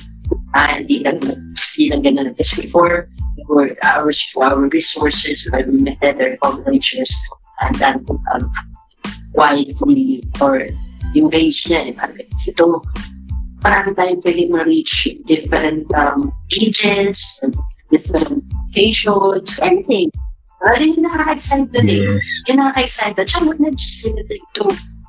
Ah, 0.52 0.76
hindi 0.76 1.06
lang 1.06 1.22
hindi 1.24 1.86
lang 1.88 2.02
ganun 2.04 2.36
kasi 2.36 2.68
before 2.68 3.08
our, 3.48 3.72
our, 3.86 4.12
our 4.44 4.60
resources 4.68 5.48
are 5.54 5.64
limited 5.64 6.20
our 6.20 6.36
coverages 6.44 7.12
and 7.62 7.76
then 7.80 8.04
um, 8.34 8.44
widely 9.34 10.26
or 10.42 10.68
yung 11.14 11.30
range 11.30 11.70
niya 11.70 11.94
eh, 11.94 12.28
ito 12.50 12.82
parang 13.64 13.96
tayo 13.96 14.14
pwede 14.26 14.52
ma-reach 14.52 15.16
different 15.26 15.88
um, 15.96 16.34
agents 16.52 17.40
different 17.88 18.44
locations 18.74 19.58
anything 19.64 20.12
Uh, 20.58 20.74
yun 20.82 20.98
yung 20.98 21.06
nakaka-excite 21.06 21.70
doon 21.70 21.88
eh. 21.90 22.02
Yes. 22.10 22.28
Yung 22.50 22.58
nakaka-excite 22.58 23.16
doon. 23.18 23.28
Siya 23.30 23.42
not 23.46 23.76
just 23.78 23.98
limited 24.06 24.42
to 24.58 24.64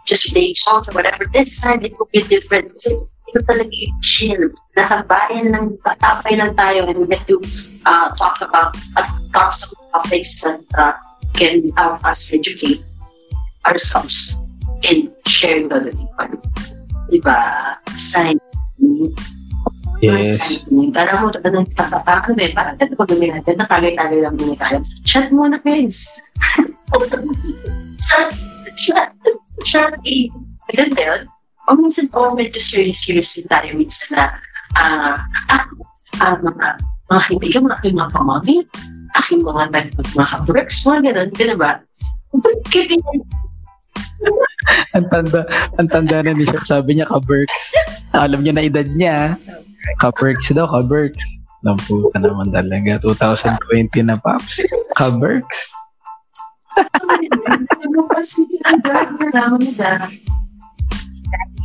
just 0.04 0.24
play 0.32 0.52
songs 0.52 0.88
or 0.88 0.94
whatever. 0.96 1.24
This 1.32 1.60
time, 1.60 1.80
it 1.84 1.96
could 1.96 2.08
be 2.12 2.20
different. 2.24 2.72
Kasi 2.76 2.96
ito 3.28 3.40
talaga 3.44 3.72
yung 3.72 3.96
chill. 4.00 4.42
Nakabayan 4.76 5.46
lang, 5.52 5.76
tatapay 5.84 6.36
lang 6.36 6.52
tayo 6.56 6.88
and 6.88 6.96
we 7.00 7.06
get 7.08 7.20
to 7.28 7.40
uh, 7.84 8.08
talk 8.16 8.40
about 8.40 8.72
uh, 8.96 9.08
talk 9.32 9.52
some 9.52 9.76
topics 9.92 10.40
that 10.40 10.60
uh, 10.80 10.96
can 11.36 11.68
help 11.76 12.00
us 12.04 12.32
educate 12.32 12.80
ourselves 13.68 14.36
and 14.88 15.12
share 15.28 15.64
the 15.68 15.92
people. 15.92 16.40
Diba? 17.12 17.76
Sign. 17.96 18.40
Yes. 19.98 20.38
Parang 20.94 21.26
mo, 21.26 21.28
ano, 21.34 21.58
tatatakan 21.74 22.38
eh. 22.38 22.54
Parang 22.54 22.78
ito 22.78 22.94
pag 22.94 23.10
gawin 23.10 23.34
natin, 23.34 23.54
natagay-tagay 23.58 24.20
lang 24.22 24.38
muna 24.38 24.54
tayo. 24.54 24.78
Shut 25.02 25.26
muna, 25.34 25.58
friends. 25.58 26.06
shut, 28.06 28.30
shut, 28.78 29.10
shut, 29.66 29.94
eh. 30.06 30.30
Maganda 30.70 31.02
yun. 31.02 31.22
O 31.68 31.76
minsan 31.76 32.06
po, 32.08 32.32
medyo 32.32 32.62
serious-serious 32.62 33.36
din 33.36 33.46
tayo 33.50 33.70
minsan 33.74 34.16
na, 34.16 34.24
ah, 34.78 35.18
ah, 35.50 35.66
ah, 36.22 36.36
mga, 36.40 36.66
mga 37.10 37.22
kaibigan, 37.28 37.64
mga 37.66 37.76
aking 37.82 37.98
mga 37.98 38.14
pamangin, 38.14 38.64
aking 39.18 39.40
mga, 39.44 39.62
mga 40.16 40.28
kabreks, 40.32 40.86
mga 40.86 41.00
ganun, 41.10 41.28
ganun 41.34 41.58
ba? 41.58 41.72
Kaibigan, 42.70 43.20
Ang 44.96 45.06
tanda, 45.12 45.40
ang 45.78 45.88
tanda 45.88 46.16
na 46.24 46.32
ni 46.34 46.44
Chef. 46.48 46.64
Sabi 46.66 46.98
niya, 46.98 47.06
ka-Berks. 47.06 47.76
Alam 48.12 48.42
niya 48.42 48.52
na 48.56 48.64
edad 48.64 48.88
niya. 48.88 49.36
Ka-Berks 50.02 50.50
daw, 50.52 50.66
ka-Berks. 50.66 51.24
Lamputa 51.62 52.18
naman 52.18 52.50
talaga. 52.50 52.98
2020 53.02 54.08
na, 54.08 54.16
Paps. 54.18 54.64
Ka-Berks. 54.98 55.60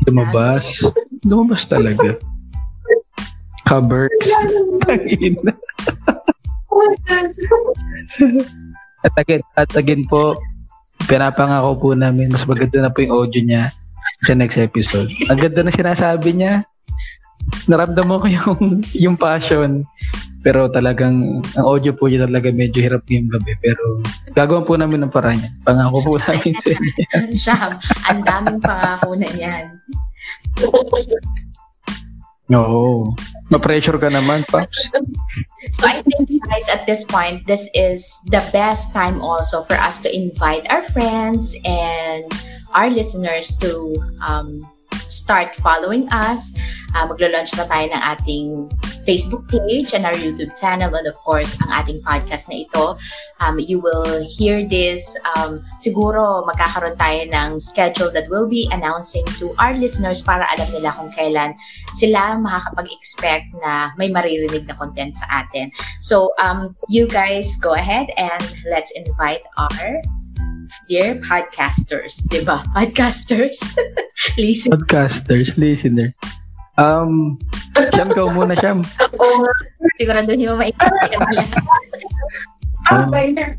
Lumabas. 0.05 0.65
Lumabas 1.23 1.63
talaga. 1.65 2.17
Ka-Berks. 3.65 4.27
Tangina. 4.83 5.53
At 9.03 9.13
again, 9.19 9.43
at 9.59 9.71
again 9.75 10.03
po, 10.07 10.35
pinapangako 11.07 11.71
po 11.79 11.87
namin, 11.93 12.31
mas 12.31 12.45
maganda 12.47 12.79
na 12.83 12.91
po 12.91 13.03
yung 13.03 13.13
audio 13.13 13.41
niya 13.43 13.71
sa 14.23 14.33
next 14.33 14.57
episode. 14.59 15.11
Ang 15.27 15.39
ganda 15.39 15.61
na 15.63 15.71
sinasabi 15.73 16.31
niya. 16.35 16.63
Naramdaman 17.67 18.17
ko 18.23 18.27
yung, 18.27 18.59
yung 18.95 19.15
passion. 19.19 19.83
Pero 20.43 20.67
talagang, 20.67 21.39
ang 21.55 21.65
audio 21.65 21.95
po 21.95 22.11
niya 22.11 22.27
talaga 22.27 22.51
medyo 22.51 22.83
hirap 22.83 23.07
yung 23.07 23.31
gabi. 23.31 23.55
Pero 23.63 23.83
gagawin 24.35 24.67
po 24.67 24.75
namin 24.75 25.07
ng 25.07 25.11
paraan 25.11 25.39
yan. 25.39 25.53
Pangako 25.63 25.97
po 26.03 26.13
namin 26.19 26.51
sa 26.59 26.69
inyo. 26.71 26.91
Sham, 27.43 27.71
ang 28.11 28.19
daming 28.27 28.59
pangako 28.59 29.15
na 29.15 29.29
yan. 29.39 29.65
Oo. 32.51 33.11
Ma-pressure 33.53 34.01
ka 34.01 34.09
naman, 34.09 34.41
Paps. 34.49 34.89
So 35.77 35.85
I 35.85 36.01
think 36.01 36.25
guys 36.49 36.67
at 36.69 36.89
this 36.89 37.05
point, 37.05 37.45
this 37.45 37.69
is 37.77 38.17
the 38.33 38.41
best 38.49 38.93
time 38.93 39.21
also 39.21 39.61
for 39.69 39.77
us 39.77 40.01
to 40.01 40.09
invite 40.09 40.65
our 40.73 40.81
friends 40.89 41.53
and 41.65 42.25
our 42.73 42.89
listeners 42.89 43.53
to 43.61 43.93
um, 44.25 44.57
start 45.05 45.55
following 45.61 46.09
us. 46.09 46.49
Uh, 46.97 47.05
maglo-launch 47.05 47.53
na 47.53 47.65
tayo 47.69 47.85
ng 47.93 48.03
ating 48.03 48.45
Facebook 49.03 49.45
page 49.51 49.93
and 49.93 50.05
our 50.05 50.15
YouTube 50.15 50.51
channel 50.59 50.91
and 50.95 51.07
of 51.07 51.15
course 51.21 51.55
ang 51.61 51.71
ating 51.83 51.99
podcast 52.03 52.49
na 52.49 52.63
ito. 52.63 52.95
Um, 53.43 53.59
you 53.59 53.83
will 53.83 54.23
hear 54.23 54.63
this. 54.63 55.15
Um, 55.35 55.59
siguro 55.83 56.47
magkakaroon 56.47 56.95
tayo 56.95 57.27
ng 57.27 57.59
schedule 57.59 58.11
that 58.15 58.27
we'll 58.31 58.47
be 58.47 58.71
announcing 58.71 59.27
to 59.39 59.51
our 59.59 59.75
listeners 59.75 60.23
para 60.23 60.47
alam 60.55 60.69
nila 60.71 60.95
kung 60.95 61.11
kailan 61.11 61.51
sila 61.93 62.39
makakapag-expect 62.39 63.51
na 63.59 63.91
may 63.99 64.07
maririnig 64.07 64.63
na 64.65 64.75
content 64.79 65.15
sa 65.19 65.43
atin. 65.43 65.69
So, 65.99 66.31
um, 66.39 66.75
you 66.87 67.05
guys 67.05 67.59
go 67.59 67.75
ahead 67.75 68.09
and 68.15 68.43
let's 68.71 68.91
invite 68.95 69.43
our 69.59 70.01
dear 70.87 71.19
podcasters, 71.21 72.23
di 72.31 72.41
ba? 72.43 72.63
Podcasters. 72.77 73.59
Listen. 74.39 74.73
Podcasters, 74.73 75.55
listeners. 75.57 76.13
Um, 76.73 77.37
Siyam, 77.93 78.09
ikaw 78.09 78.27
muna, 78.33 78.57
Siyam. 78.57 78.81
Siguraduhin 80.01 80.49
mo 80.49 80.57
maiintindihan 80.57 81.21
nila. 81.29 81.45
Okay 82.83 83.31
na. 83.31 83.55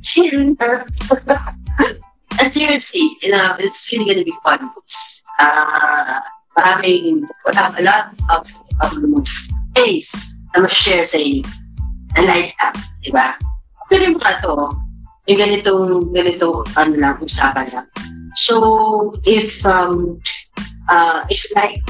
Chill 0.00 0.56
na. 0.56 0.82
Uh, 2.38 2.46
seriously, 2.46 3.18
you 3.18 3.34
know, 3.34 3.56
it's 3.58 3.90
really 3.90 4.14
gonna 4.14 4.22
be 4.22 4.36
fun. 4.46 4.70
Uh, 5.42 6.22
maraming, 6.54 7.26
wala, 7.42 7.74
a 7.74 7.82
lot 7.82 8.14
of 8.30 8.46
um, 8.78 9.24
space 9.26 10.14
na 10.54 10.62
ma-share 10.62 11.02
sa 11.02 11.18
inyo. 11.18 11.42
Na 12.14 12.22
light 12.30 12.54
up, 12.62 12.78
di 13.02 13.10
ba? 13.10 13.34
Pero 13.90 14.06
yung 14.06 14.22
mga 14.22 14.38
to, 14.46 14.54
yung 15.26 15.40
ganitong, 15.42 16.14
ganito, 16.14 16.62
ano 16.78 16.94
lang, 16.94 17.18
usapan 17.18 17.66
lang. 17.74 17.88
So, 18.38 18.54
if, 19.26 19.66
um, 19.66 20.22
uh, 20.86 21.26
if 21.26 21.42
like, 21.58 21.82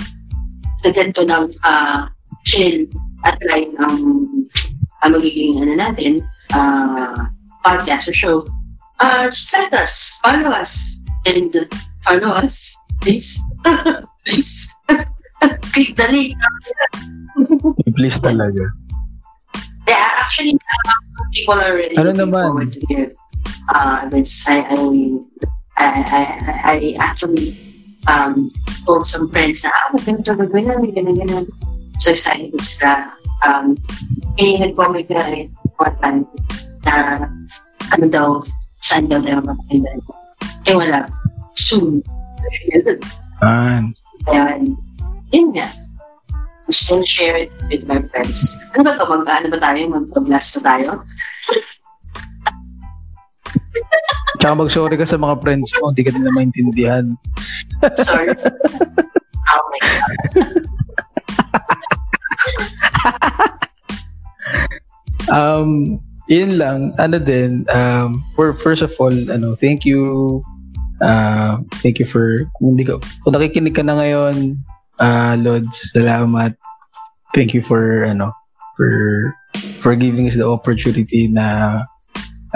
the 0.82 0.90
ganito 0.94 1.26
ng 1.26 1.50
uh, 1.64 2.06
chill 2.44 2.86
at 3.26 3.38
like 3.50 3.70
ang 3.82 4.26
ang 5.02 5.10
magiging 5.14 5.62
ano 5.62 5.74
natin, 5.78 6.22
uh, 6.54 7.30
podcast 7.62 8.10
or 8.10 8.14
show, 8.14 8.36
uh, 9.00 9.30
just 9.30 9.52
let 9.54 9.72
us, 9.74 10.18
follow 10.22 10.50
us, 10.50 10.98
and 11.26 11.54
follow 12.02 12.34
us, 12.34 12.74
please. 13.02 13.38
please. 14.26 14.66
Click 15.70 15.94
the 15.94 16.08
link. 16.10 16.34
Please 17.94 18.18
talaga. 18.18 18.66
Yeah, 19.86 20.10
actually, 20.18 20.58
uh, 20.58 20.98
people 21.30 21.54
are 21.54 21.70
already 21.78 21.94
Ano 21.94 22.10
looking 22.10 22.26
naman? 22.26 22.42
forward 22.42 22.70
to 22.74 22.80
hear 22.90 23.06
uh, 23.70 24.10
this. 24.10 24.42
I, 24.50 24.66
I, 24.66 24.74
I, 25.78 25.86
I, 25.86 26.20
I 26.66 26.76
actually 26.98 27.54
um, 28.08 28.50
told 28.88 29.04
some 29.06 29.28
friends 29.28 29.62
na, 29.62 29.70
ah, 29.70 29.92
ganito, 30.00 30.32
gagawin 30.32 30.66
namin, 30.66 30.90
ganyan, 30.96 31.16
ganyan. 31.20 31.46
So 32.00 32.16
excited 32.16 32.56
sila. 32.64 33.12
Um, 33.44 33.76
may 34.40 34.58
nag-comment 34.58 35.06
na 35.12 35.22
rin 35.28 35.46
one 35.78 35.94
time 36.02 36.18
na 36.88 36.94
ano 37.94 38.06
daw, 38.08 38.28
saan 38.80 39.06
daw 39.06 39.20
tayo 39.22 39.44
magpindan. 39.44 39.98
Eh 40.66 40.74
wala. 40.74 41.06
Soon. 41.54 42.02
Man. 43.42 43.94
Ayan. 44.32 44.74
Yun 45.30 45.54
nga. 45.54 45.68
Gusto 46.68 47.00
share 47.04 47.48
it 47.48 47.52
with 47.72 47.84
my 47.88 48.02
friends. 48.12 48.44
Ano 48.76 48.84
ba 48.84 48.98
to? 48.98 49.06
Mag, 49.08 49.24
ano 49.24 49.46
ba 49.52 49.58
tayo? 49.58 49.80
Mag-blast 49.88 50.58
na 50.58 50.62
tayo? 50.64 50.88
Tsaka 54.38 54.54
mag-sorry 54.54 54.96
ka 55.00 55.08
sa 55.08 55.18
mga 55.18 55.40
friends 55.40 55.72
mo, 55.80 55.90
hindi 55.90 56.04
ka 56.04 56.12
nila 56.14 56.30
maintindihan. 56.36 57.04
Um, 65.28 66.00
yun 66.28 66.56
lang. 66.56 66.96
Ano 66.96 67.20
din, 67.20 67.68
um, 67.72 68.24
for, 68.32 68.52
first 68.56 68.82
of 68.82 68.92
all, 68.98 69.12
ano, 69.12 69.54
thank 69.56 69.84
you. 69.84 70.40
Uh, 71.00 71.62
thank 71.84 72.00
you 72.00 72.06
for, 72.08 72.48
kung, 72.58 72.74
hindi 72.74 72.84
ka, 72.88 72.98
kung 73.22 73.36
nakikinig 73.36 73.76
ka 73.76 73.84
na 73.84 74.00
ngayon, 74.00 74.58
uh, 74.98 75.36
Lods, 75.38 75.92
salamat. 75.94 76.56
Thank 77.36 77.54
you 77.54 77.62
for, 77.62 78.04
ano, 78.04 78.32
for, 78.74 78.90
for 79.78 79.94
giving 79.94 80.26
us 80.26 80.34
the 80.34 80.48
opportunity 80.48 81.28
na, 81.28 81.80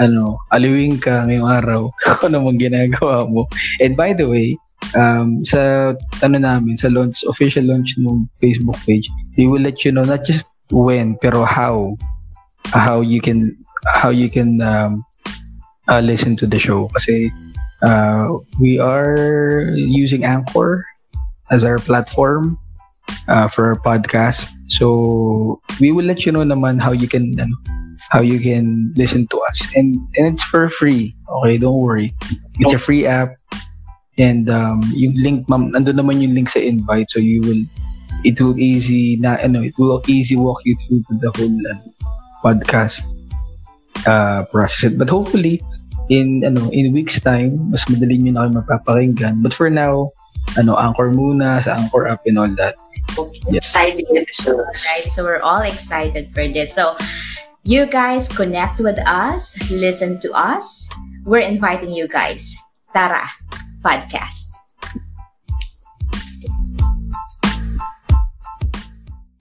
ano, 0.01 0.41
aliwing 0.49 0.97
ka 0.97 1.23
ngayong 1.29 1.49
araw 1.49 1.81
kung 2.19 2.33
ano 2.33 2.49
mong 2.49 2.59
ginagawa 2.59 3.29
mo. 3.29 3.45
And 3.77 3.93
by 3.93 4.17
the 4.17 4.25
way, 4.25 4.57
um, 4.95 5.45
sa 5.45 5.93
ano 6.21 6.37
namin, 6.37 6.77
sa 6.77 6.87
launch, 6.87 7.23
official 7.27 7.63
launch 7.65 7.95
ng 7.97 8.29
Facebook 8.41 8.77
page, 8.85 9.09
we 9.37 9.47
will 9.47 9.61
let 9.61 9.83
you 9.85 9.91
know 9.91 10.03
not 10.03 10.23
just 10.23 10.45
when, 10.71 11.17
pero 11.21 11.43
how, 11.43 11.97
how 12.73 13.01
you 13.01 13.21
can, 13.21 13.55
how 13.85 14.09
you 14.09 14.29
can 14.29 14.61
um, 14.61 15.03
uh, 15.87 15.99
listen 15.99 16.35
to 16.37 16.47
the 16.47 16.59
show. 16.59 16.87
Kasi 16.93 17.31
uh, 17.81 18.27
we 18.59 18.79
are 18.79 19.67
using 19.75 20.23
Anchor 20.23 20.85
as 21.51 21.63
our 21.63 21.77
platform 21.77 22.57
uh, 23.27 23.47
for 23.47 23.67
our 23.67 23.79
podcast. 23.79 24.49
So 24.67 25.59
we 25.79 25.91
will 25.91 26.05
let 26.05 26.25
you 26.25 26.31
know 26.31 26.43
naman 26.43 26.81
how 26.81 26.91
you 26.91 27.07
can 27.07 27.35
ano, 27.39 27.53
how 28.09 28.21
you 28.21 28.39
can 28.39 28.93
listen 28.95 29.27
to 29.27 29.37
us. 29.49 29.61
And 29.75 29.99
and 30.17 30.27
it's 30.27 30.43
for 30.43 30.69
free. 30.69 31.13
Okay, 31.29 31.57
don't 31.57 31.79
worry. 31.79 32.13
It's 32.59 32.73
a 32.73 32.79
free 32.79 33.05
app. 33.05 33.35
And 34.17 34.49
um, 34.49 34.81
yung 34.93 35.15
link, 35.17 35.49
ma'am, 35.49 35.71
nandun 35.73 35.97
naman 35.97 36.21
yung 36.21 36.33
link 36.33 36.49
sa 36.49 36.59
invite. 36.59 37.09
So 37.09 37.19
you 37.19 37.41
will, 37.41 37.63
it 38.23 38.39
will 38.39 38.57
easy 38.59 39.17
na, 39.17 39.37
ano, 39.41 39.61
it 39.61 39.73
will 39.77 40.01
easy 40.07 40.35
walk 40.35 40.61
you 40.65 40.77
through 40.85 41.01
to 41.09 41.13
the 41.17 41.31
whole 41.33 41.59
uh, 41.73 41.81
podcast 42.45 43.01
uh, 44.05 44.45
process. 44.45 44.93
But 44.93 45.09
hopefully, 45.09 45.61
in 46.09 46.43
ano 46.43 46.67
in 46.75 46.91
weeks 46.91 47.19
time 47.19 47.55
mas 47.71 47.85
madali 47.87 48.19
niyo 48.19 48.35
na 48.35 48.47
kayo 48.47 48.51
mapapakinggan 48.59 49.39
but 49.39 49.55
for 49.55 49.71
now 49.71 50.11
ano 50.59 50.75
anchor 50.75 51.07
muna 51.15 51.63
sa 51.63 51.79
anchor 51.79 52.11
app 52.11 52.19
and 52.27 52.35
all 52.35 52.49
that 52.59 52.75
okay. 53.15 53.39
yeah. 53.47 53.63
exciting 53.63 54.07
episodes 54.11 54.83
right 54.83 55.07
so 55.07 55.23
we're 55.23 55.39
all 55.39 55.63
excited 55.63 56.27
for 56.35 56.43
this 56.43 56.75
so 56.75 56.99
you 57.63 57.87
guys 57.87 58.27
connect 58.27 58.83
with 58.83 58.99
us 59.07 59.55
listen 59.71 60.19
to 60.19 60.27
us 60.35 60.91
we're 61.23 61.43
inviting 61.43 61.87
you 61.87 62.03
guys 62.11 62.51
tara 62.93 63.25
podcast 63.81 64.52